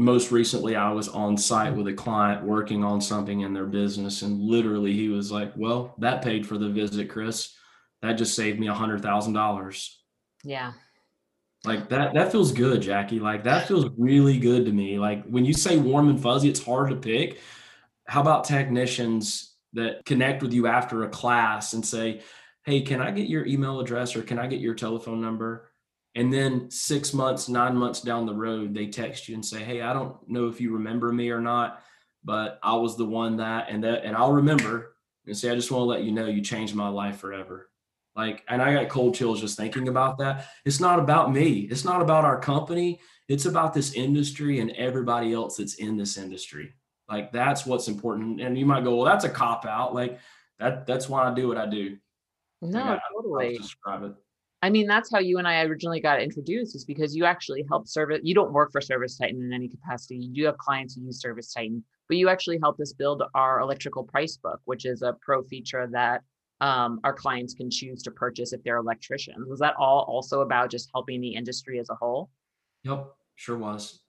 [0.00, 4.22] most recently I was on site with a client working on something in their business
[4.22, 7.54] and literally he was like, "Well, that paid for the visit, Chris.
[8.00, 10.02] That just saved me a hundred thousand dollars."
[10.42, 10.72] Yeah.
[11.66, 13.20] Like that that feels good, Jackie.
[13.20, 14.98] Like that feels really good to me.
[14.98, 17.38] Like when you say warm and fuzzy, it's hard to pick.
[18.06, 22.22] How about technicians that connect with you after a class and say,
[22.64, 25.69] "Hey, can I get your email address or can I get your telephone number?"
[26.14, 29.80] And then six months, nine months down the road, they text you and say, Hey,
[29.80, 31.82] I don't know if you remember me or not,
[32.24, 34.96] but I was the one that, and that, and I'll remember
[35.26, 37.70] and say, I just want to let you know you changed my life forever.
[38.16, 40.48] Like, and I got cold chills just thinking about that.
[40.64, 41.60] It's not about me.
[41.70, 43.00] It's not about our company.
[43.28, 46.74] It's about this industry and everybody else that's in this industry.
[47.08, 48.40] Like that's what's important.
[48.40, 49.94] And you might go, well, that's a cop out.
[49.94, 50.18] Like
[50.58, 51.96] that, that's why I do what I do.
[52.60, 53.58] No, like, totally.
[53.58, 54.14] describe it.
[54.62, 57.88] I mean, that's how you and I originally got introduced is because you actually help
[57.88, 58.20] service.
[58.22, 60.16] You don't work for Service Titan in any capacity.
[60.16, 63.60] You do have clients who use Service Titan, but you actually helped us build our
[63.60, 66.22] electrical price book, which is a pro feature that
[66.60, 69.48] um, our clients can choose to purchase if they're electricians.
[69.48, 72.28] Was that all also about just helping the industry as a whole?
[72.84, 74.00] Yep, sure was.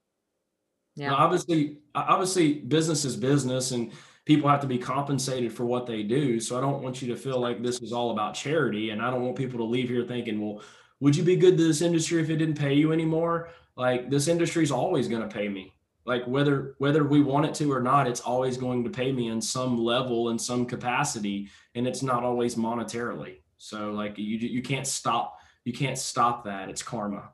[0.97, 1.11] Yeah.
[1.11, 3.93] Now, obviously, obviously, business is business, and
[4.31, 6.39] people have to be compensated for what they do.
[6.39, 8.91] So I don't want you to feel like this is all about charity.
[8.91, 10.63] And I don't want people to leave here thinking, well,
[11.01, 13.49] would you be good to this industry if it didn't pay you anymore?
[13.75, 15.73] Like this industry is always going to pay me.
[16.05, 19.27] Like whether whether we want it to or not, it's always going to pay me
[19.27, 23.41] in some level in some capacity, and it's not always monetarily.
[23.57, 26.69] So like you you can't stop you can't stop that.
[26.69, 27.29] It's karma.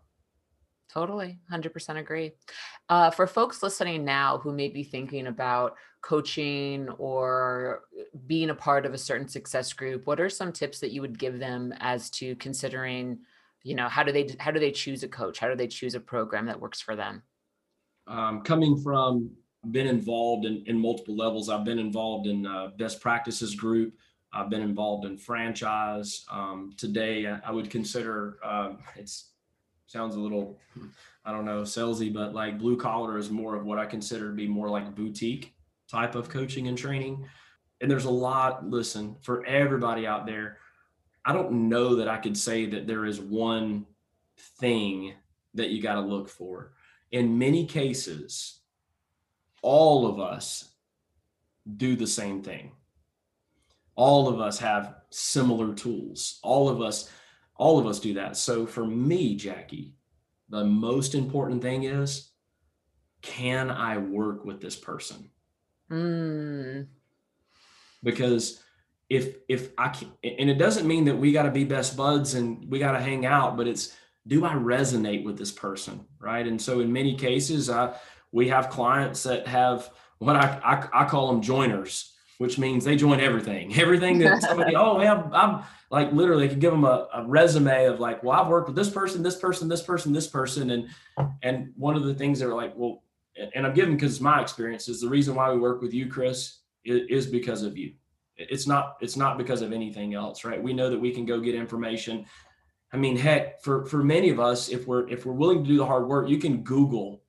[0.98, 2.32] Totally, 100% agree.
[2.90, 7.84] Uh, for folks listening now who may be thinking about coaching or
[8.26, 11.20] being a part of a certain success group, what are some tips that you would
[11.20, 13.20] give them as to considering,
[13.62, 15.38] you know, how do they how do they choose a coach?
[15.38, 17.22] How do they choose a program that works for them?
[18.08, 19.30] Um, coming from
[19.70, 21.48] been involved in, in multiple levels.
[21.48, 23.94] I've been involved in uh, best practices group.
[24.34, 26.26] I've been involved in franchise.
[26.32, 29.34] Um, today, I, I would consider uh, it's
[29.88, 30.60] sounds a little,
[31.26, 34.36] I don't know, salesy, but like blue collar is more of what I consider to
[34.36, 35.54] be more like boutique
[35.90, 37.26] type of coaching and training.
[37.80, 40.58] And there's a lot, listen, for everybody out there,
[41.26, 43.86] I don't know that I could say that there is one
[44.60, 45.14] thing
[45.54, 46.74] that you got to look for.
[47.12, 48.60] In many cases,
[49.62, 50.70] all of us
[51.78, 52.72] do the same thing.
[53.96, 56.40] All of us have similar tools.
[56.44, 57.10] All of us
[57.58, 58.38] all of us do that.
[58.38, 59.96] So for me, Jackie,
[60.50, 62.30] the most important thing is
[63.22, 65.30] can I work with this person?
[65.92, 66.88] Mm.
[68.04, 68.62] Because
[69.10, 72.36] if if I can, and it doesn't mean that we got to be best buds
[72.36, 73.96] and we got to hang out, but it's
[74.28, 76.46] do I resonate with this person, right?
[76.46, 77.96] And so in many cases, I
[78.32, 79.90] we have clients that have
[80.20, 83.76] what I I, I call them joiners which means they join everything.
[83.80, 88.00] Everything that somebody, oh yeah, I'm like literally could give them a, a, resume of
[88.00, 90.90] like, well, I've worked with this person, this person, this person, this person, and
[91.42, 93.04] and one of the things they're like, well,
[93.56, 96.60] and I'm giving because my experience is the reason why we work with you, Chris,
[96.86, 97.94] is, is because of you.
[98.36, 100.62] It's not it's not because of anything else, right?
[100.62, 102.26] We know that we can go get information.
[102.94, 105.78] I mean, heck, for for many of us, if we're if we're willing to do
[105.78, 107.24] the hard work, you can Google,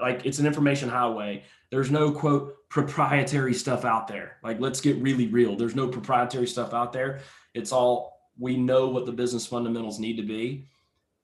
[0.00, 1.44] like it's an information highway.
[1.70, 4.36] There's no quote proprietary stuff out there.
[4.42, 5.56] Like, let's get really real.
[5.56, 7.20] There's no proprietary stuff out there.
[7.54, 10.68] It's all we know what the business fundamentals need to be.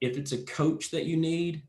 [0.01, 1.61] If it's a coach that you need,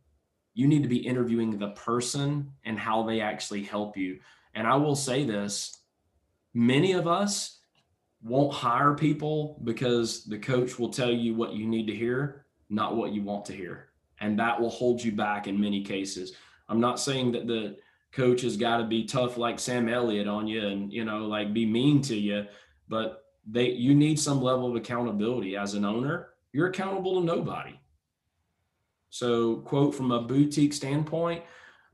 [0.55, 4.20] you need to be interviewing the person and how they actually help you.
[4.55, 5.76] And I will say this
[6.55, 7.59] many of us
[8.22, 12.97] won't hire people because the coach will tell you what you need to hear, not
[12.97, 13.91] what you want to hear.
[14.18, 16.32] And that will hold you back in many cases.
[16.70, 17.76] I'm not saying that the
[18.15, 21.53] coach has got to be tough like Sam Elliott on you and you know like
[21.53, 22.47] be mean to you,
[22.89, 26.29] but they you need some level of accountability as an owner.
[26.53, 27.79] You're accountable to nobody.
[29.11, 31.45] So, quote from a boutique standpoint,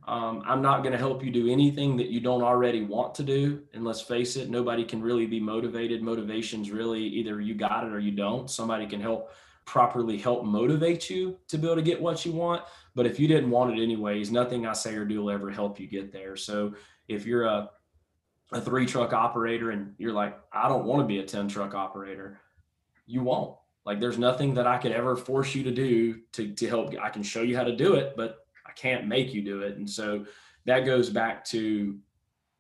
[0.08, 3.22] um, I'm not going to help you do anything that you don't already want to
[3.22, 3.62] do.
[3.74, 6.02] And let's face it, nobody can really be motivated.
[6.02, 8.50] Motivation's really either you got it or you don't.
[8.50, 9.32] Somebody can help
[9.70, 12.60] properly help motivate you to be able to get what you want.
[12.96, 15.78] But if you didn't want it anyways, nothing I say or do will ever help
[15.78, 16.34] you get there.
[16.34, 16.74] So
[17.06, 17.70] if you're a
[18.52, 21.72] a three truck operator and you're like, I don't want to be a 10 truck
[21.72, 22.40] operator,
[23.06, 23.54] you won't.
[23.86, 26.92] Like there's nothing that I could ever force you to do to, to help.
[27.00, 29.76] I can show you how to do it, but I can't make you do it.
[29.76, 30.26] And so
[30.64, 31.96] that goes back to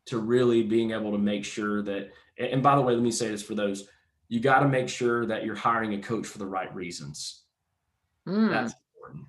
[0.06, 3.28] to really being able to make sure that and by the way, let me say
[3.28, 3.88] this for those
[4.30, 7.42] you got to make sure that you're hiring a coach for the right reasons.
[8.28, 8.48] Mm.
[8.48, 9.26] That's important.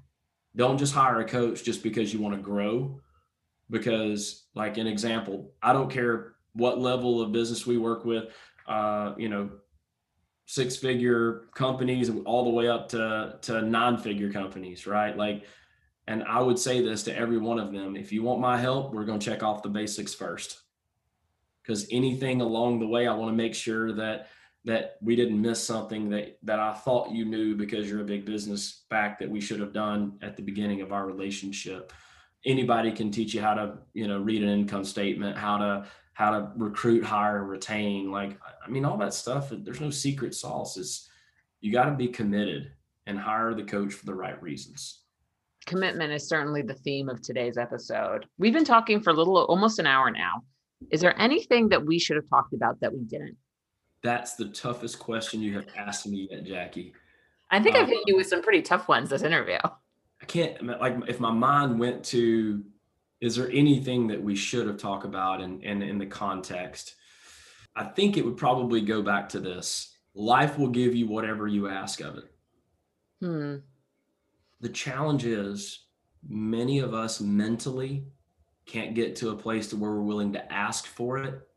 [0.56, 3.02] Don't just hire a coach just because you want to grow.
[3.72, 8.26] Because, like an example, I don't care what level of business we work with,
[8.68, 9.50] uh, you know,
[10.46, 15.18] six figure companies all the way up to, to nine figure companies, right?
[15.18, 15.46] Like,
[16.08, 18.94] and I would say this to every one of them if you want my help,
[18.94, 20.60] we're going to check off the basics first.
[21.64, 24.28] Because anything along the way, I want to make sure that
[24.64, 28.26] that we didn't miss something that that I thought you knew because you're a big
[28.26, 31.92] business back that we should have done at the beginning of our relationship.
[32.46, 36.32] Anybody can teach you how to, you know, read an income statement, how to how
[36.32, 38.12] to recruit, hire, and retain.
[38.12, 39.52] Like, I mean, all that stuff.
[39.52, 40.78] There's no secret sauce.
[40.78, 41.10] It's
[41.62, 42.72] you got to be committed
[43.08, 45.00] and hire the coach for the right reasons.
[45.66, 48.26] Commitment is certainly the theme of today's episode.
[48.38, 50.44] We've been talking for a little, almost an hour now.
[50.92, 53.38] Is there anything that we should have talked about that we didn't?
[54.04, 56.94] That's the toughest question you have asked me yet, Jackie.
[57.52, 59.58] I think um, I've hit you with some pretty tough ones this interview.
[59.64, 62.64] I can't like if my mind went to
[63.20, 66.96] is there anything that we should have talked about and in, in, in the context?
[67.76, 69.96] I think it would probably go back to this.
[70.14, 72.32] Life will give you whatever you ask of it.
[73.22, 73.56] Hmm.
[74.60, 75.86] The challenge is
[76.28, 78.06] many of us mentally
[78.66, 81.48] can't get to a place to where we're willing to ask for it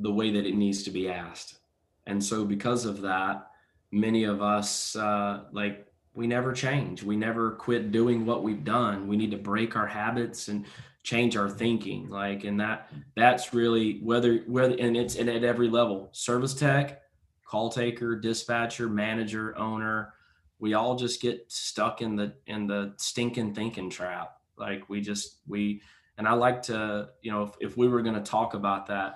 [0.00, 1.58] the way that it needs to be asked.
[2.06, 3.50] And so because of that,
[3.92, 7.02] many of us uh, like we never change.
[7.02, 9.06] We never quit doing what we've done.
[9.06, 10.66] We need to break our habits and
[11.02, 12.08] change our thinking.
[12.08, 17.02] Like, and that that's really whether whether and it's and at every level, service tech,
[17.46, 20.14] call taker, dispatcher, manager, owner.
[20.58, 24.36] We all just get stuck in the in the stinking thinking trap.
[24.58, 25.80] Like we just we
[26.18, 29.14] and I like to, you know, if, if we were going to talk about that,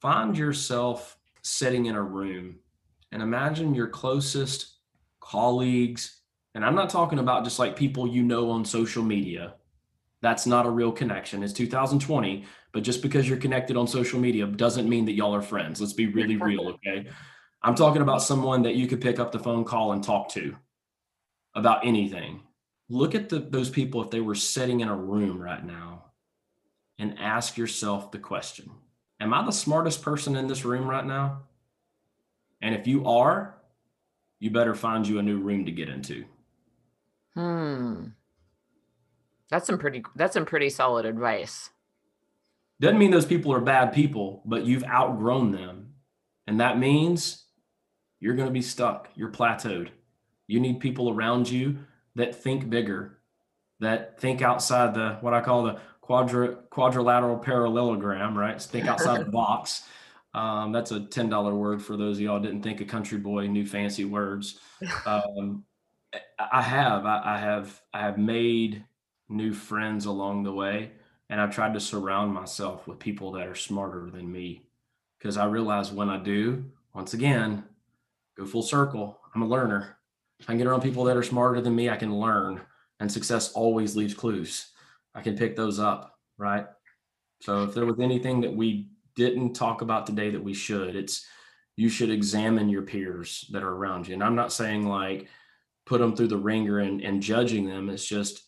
[0.00, 2.56] find yourself sitting in a room
[3.12, 4.74] and imagine your closest
[5.20, 6.20] colleagues.
[6.54, 9.54] And I'm not talking about just like people you know on social media.
[10.22, 11.42] That's not a real connection.
[11.42, 15.42] It's 2020, but just because you're connected on social media doesn't mean that y'all are
[15.42, 15.80] friends.
[15.80, 17.08] Let's be really real, okay?
[17.62, 20.56] I'm talking about someone that you could pick up the phone call and talk to
[21.54, 22.42] about anything.
[22.88, 26.04] Look at the, those people if they were sitting in a room right now
[26.98, 28.70] and ask yourself the question
[29.20, 31.42] Am I the smartest person in this room right now?
[32.60, 33.56] And if you are,
[34.38, 36.24] you better find you a new room to get into.
[37.34, 38.06] Hmm.
[39.50, 41.70] That's some pretty that's some pretty solid advice.
[42.80, 45.94] Doesn't mean those people are bad people, but you've outgrown them.
[46.46, 47.44] And that means
[48.20, 49.08] you're going to be stuck.
[49.14, 49.88] You're plateaued.
[50.46, 51.78] You need people around you
[52.14, 53.18] that think bigger,
[53.80, 58.62] that think outside the what I call the quadra, quadrilateral parallelogram, right?
[58.62, 59.82] Think outside the box.
[60.34, 63.46] Um, that's a ten dollar word for those of y'all didn't think a country boy
[63.48, 64.60] knew fancy words.
[65.06, 65.64] Um,
[66.38, 68.84] I have, I, I have, I have made
[69.28, 70.92] new friends along the way,
[71.28, 74.62] and I've tried to surround myself with people that are smarter than me,
[75.18, 77.64] because I realize when I do, once again,
[78.36, 79.18] go full circle.
[79.34, 79.98] I'm a learner.
[80.42, 82.60] I can get around people that are smarter than me, I can learn,
[83.00, 84.72] and success always leaves clues.
[85.16, 86.66] I can pick those up, right?
[87.40, 91.26] So if there was anything that we didn't talk about today that we should, it's
[91.76, 94.14] you should examine your peers that are around you.
[94.14, 95.28] And I'm not saying like
[95.86, 97.88] put them through the ringer and, and judging them.
[97.88, 98.42] It's just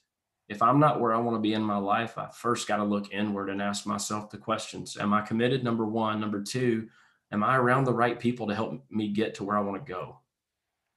[0.48, 2.84] if I'm not where I want to be in my life, I first got to
[2.84, 4.96] look inward and ask myself the questions.
[4.98, 5.64] Am I committed?
[5.64, 6.20] Number one.
[6.20, 6.88] Number two,
[7.32, 9.92] am I around the right people to help me get to where I want to
[9.92, 10.20] go?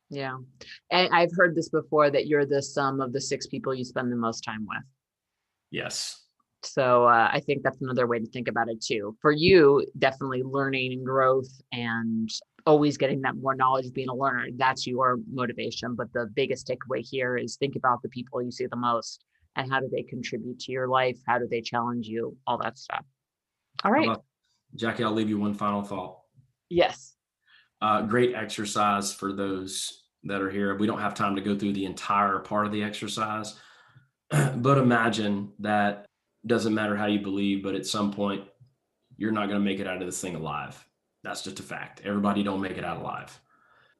[0.09, 0.37] Yeah.
[0.89, 4.11] And I've heard this before that you're the sum of the six people you spend
[4.11, 4.83] the most time with.
[5.71, 6.21] Yes.
[6.63, 9.15] So uh, I think that's another way to think about it too.
[9.21, 12.29] For you, definitely learning and growth and
[12.65, 15.95] always getting that more knowledge, being a learner, that's your motivation.
[15.95, 19.23] But the biggest takeaway here is think about the people you see the most
[19.55, 21.17] and how do they contribute to your life?
[21.27, 22.37] How do they challenge you?
[22.45, 23.05] All that stuff.
[23.83, 24.17] All right.
[24.75, 26.19] Jackie, I'll leave you one final thought.
[26.69, 27.15] Yes.
[27.81, 30.75] Uh, great exercise for those that are here.
[30.75, 33.55] We don't have time to go through the entire part of the exercise
[34.55, 36.05] but imagine that
[36.45, 38.43] doesn't matter how you believe, but at some point
[39.17, 40.83] you're not going to make it out of this thing alive.
[41.23, 42.01] That's just a fact.
[42.03, 43.39] Everybody don't make it out alive.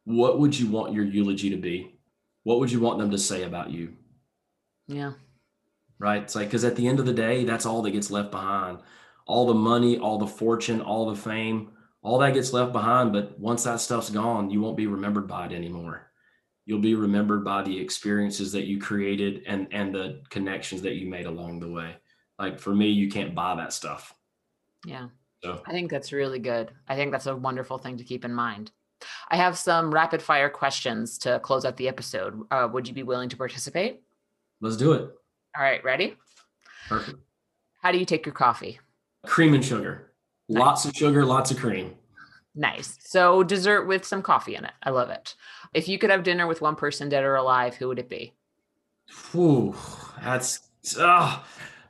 [0.06, 2.00] What would you want your eulogy to be?
[2.44, 3.94] What would you want them to say about you?
[4.88, 5.14] Yeah.
[6.00, 6.24] Right.
[6.24, 8.80] It's like, because at the end of the day, that's all that gets left behind.
[9.28, 13.14] All the money, all the fortune, all the fame, all that gets left behind.
[13.14, 16.11] But once that stuff's gone, you won't be remembered by it anymore
[16.72, 21.06] you'll be remembered by the experiences that you created and and the connections that you
[21.06, 21.98] made along the way.
[22.40, 24.16] Like for me you can't buy that stuff.
[24.86, 25.08] Yeah.
[25.44, 25.62] So.
[25.68, 26.72] I think that's really good.
[26.88, 28.72] I think that's a wonderful thing to keep in mind.
[29.30, 32.42] I have some rapid fire questions to close out the episode.
[32.50, 34.02] Uh, would you be willing to participate?
[34.62, 35.02] Let's do it.
[35.58, 36.16] All right ready?
[36.88, 37.20] Perfect.
[37.82, 38.80] How do you take your coffee?
[39.26, 40.14] Cream and sugar.
[40.48, 40.60] Nice.
[40.62, 41.96] lots of sugar lots of cream.
[42.56, 42.98] Nice.
[43.02, 44.74] So dessert with some coffee in it.
[44.84, 45.36] I love it
[45.74, 48.34] if you could have dinner with one person, dead or alive, who would it be?
[49.36, 49.76] Ooh,
[50.22, 50.68] that's
[51.00, 51.40] uh,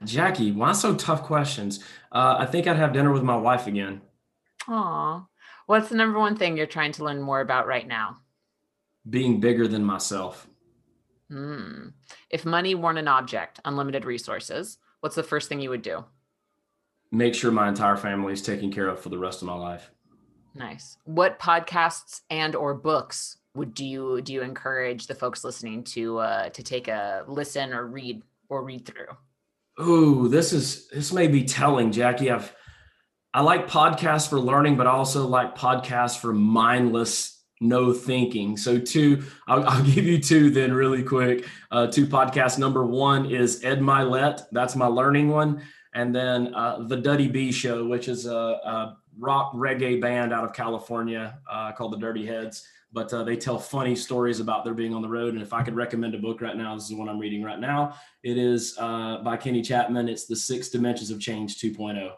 [0.03, 0.51] Jackie.
[0.51, 1.83] Why so tough questions?
[2.11, 4.01] Uh, I think I'd have dinner with my wife again.
[4.67, 5.25] Aw.
[5.65, 8.17] What's the number one thing you're trying to learn more about right now?
[9.09, 10.47] Being bigger than myself.
[11.29, 11.89] Hmm.
[12.29, 16.03] If money weren't an object, unlimited resources, what's the first thing you would do?
[17.11, 19.91] Make sure my entire family is taken care of for the rest of my life.
[20.53, 20.97] Nice.
[21.05, 26.19] What podcasts and or books would do you do you encourage the folks listening to
[26.19, 29.07] uh, to take a listen or read or read through?
[29.77, 32.31] Oh, this is this may be telling, Jackie.
[32.31, 32.53] I've
[33.33, 38.57] I like podcasts for learning, but I also like podcasts for mindless no thinking.
[38.57, 41.47] So two, I'll, give you two then really quick.
[41.69, 42.57] Uh, two podcasts.
[42.57, 44.43] Number one is Ed Mylett.
[44.51, 45.61] That's my learning one.
[45.93, 50.43] And then uh, the Duddy B Show, which is a, a rock reggae band out
[50.43, 52.65] of California uh, called the Dirty Heads.
[52.93, 55.33] But uh, they tell funny stories about their being on the road.
[55.33, 57.41] And if I could recommend a book right now, this is the one I'm reading
[57.41, 57.95] right now.
[58.23, 60.09] It is uh, by Kenny Chapman.
[60.09, 62.11] It's The Six Dimensions of Change 2.0.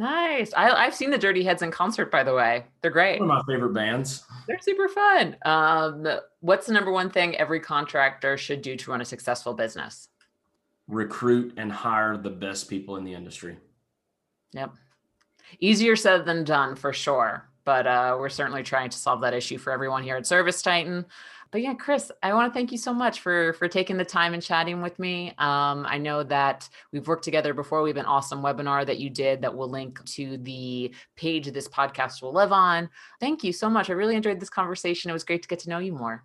[0.00, 0.54] Nice.
[0.54, 2.64] I, have seen the Dirty Heads in concert, by the way.
[2.80, 3.20] They're great.
[3.20, 4.24] One of my favorite bands.
[4.46, 5.36] They're super fun.
[5.44, 6.06] Um,
[6.40, 10.08] what's the number one thing every contractor should do to run a successful business?
[10.88, 13.58] Recruit and hire the best people in the industry.
[14.52, 14.72] Yep.
[15.60, 17.49] Easier said than done for sure.
[17.64, 21.04] But uh, we're certainly trying to solve that issue for everyone here at Service Titan
[21.50, 24.34] but yeah, Chris, I want to thank you so much for for taking the time
[24.34, 25.30] and chatting with me.
[25.38, 27.82] Um, I know that we've worked together before.
[27.82, 31.68] We have an awesome webinar that you did that will link to the page this
[31.68, 32.88] podcast will live on.
[33.18, 33.90] Thank you so much.
[33.90, 35.10] I really enjoyed this conversation.
[35.10, 36.24] It was great to get to know you more.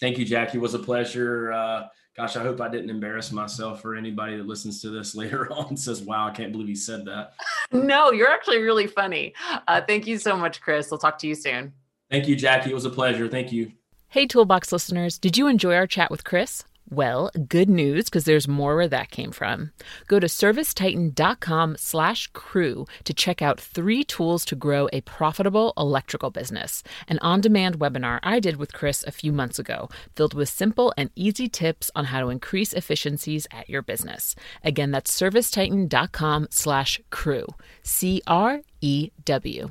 [0.00, 0.58] Thank you, Jackie.
[0.58, 1.52] It was a pleasure.
[1.52, 1.86] Uh,
[2.16, 5.76] gosh, I hope I didn't embarrass myself or anybody that listens to this later on
[5.76, 7.34] says, "Wow, I can't believe he said that."
[7.72, 9.34] no, you're actually really funny.
[9.68, 10.92] Uh, thank you so much, Chris.
[10.92, 11.72] I'll talk to you soon.
[12.10, 12.70] Thank you, Jackie.
[12.70, 13.28] It was a pleasure.
[13.28, 13.72] Thank you.
[14.08, 16.64] Hey, Toolbox listeners, did you enjoy our chat with Chris?
[16.90, 19.72] Well, good news because there's more where that came from.
[20.08, 26.30] Go to servicetitan.com slash crew to check out three tools to grow a profitable electrical
[26.30, 26.82] business.
[27.08, 31.10] An on-demand webinar I did with Chris a few months ago, filled with simple and
[31.16, 34.34] easy tips on how to increase efficiencies at your business.
[34.62, 37.46] Again, that's servicetitan.com slash crew.
[37.82, 39.70] C-R-E-W.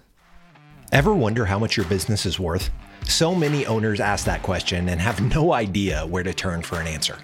[0.91, 2.69] Ever wonder how much your business is worth?
[3.11, 6.87] So many owners ask that question and have no idea where to turn for an
[6.87, 7.17] answer.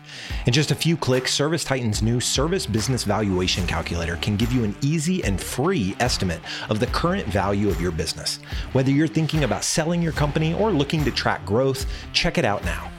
[0.45, 4.65] In just a few clicks, Service Titan's new Service Business Valuation Calculator can give you
[4.65, 8.39] an easy and free estimate of the current value of your business.
[8.73, 12.65] Whether you're thinking about selling your company or looking to track growth, check it out
[12.65, 12.91] now.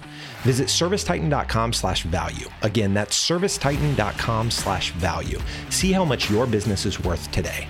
[0.45, 2.49] Visit servicetitan.com slash value.
[2.63, 5.39] Again, that's servicetitan.com slash value.
[5.69, 7.69] See how much your business is worth today.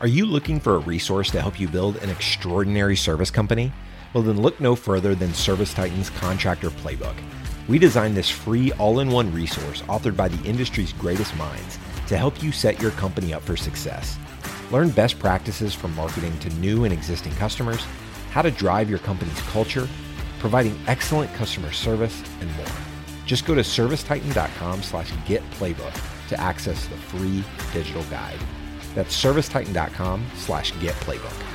[0.00, 3.72] Are you looking for a resource to help you build an extraordinary service company?
[4.14, 7.16] Well, then look no further than Service Titan's Contractor Playbook.
[7.66, 12.16] We designed this free all in one resource authored by the industry's greatest minds to
[12.16, 14.16] help you set your company up for success.
[14.70, 17.84] Learn best practices from marketing to new and existing customers,
[18.30, 19.88] how to drive your company's culture,
[20.38, 22.66] providing excellent customer service, and more.
[23.26, 27.42] Just go to servicetitan.com slash getplaybook to access the free
[27.72, 28.38] digital guide.
[28.94, 31.53] That's servicetitan.com slash getplaybook.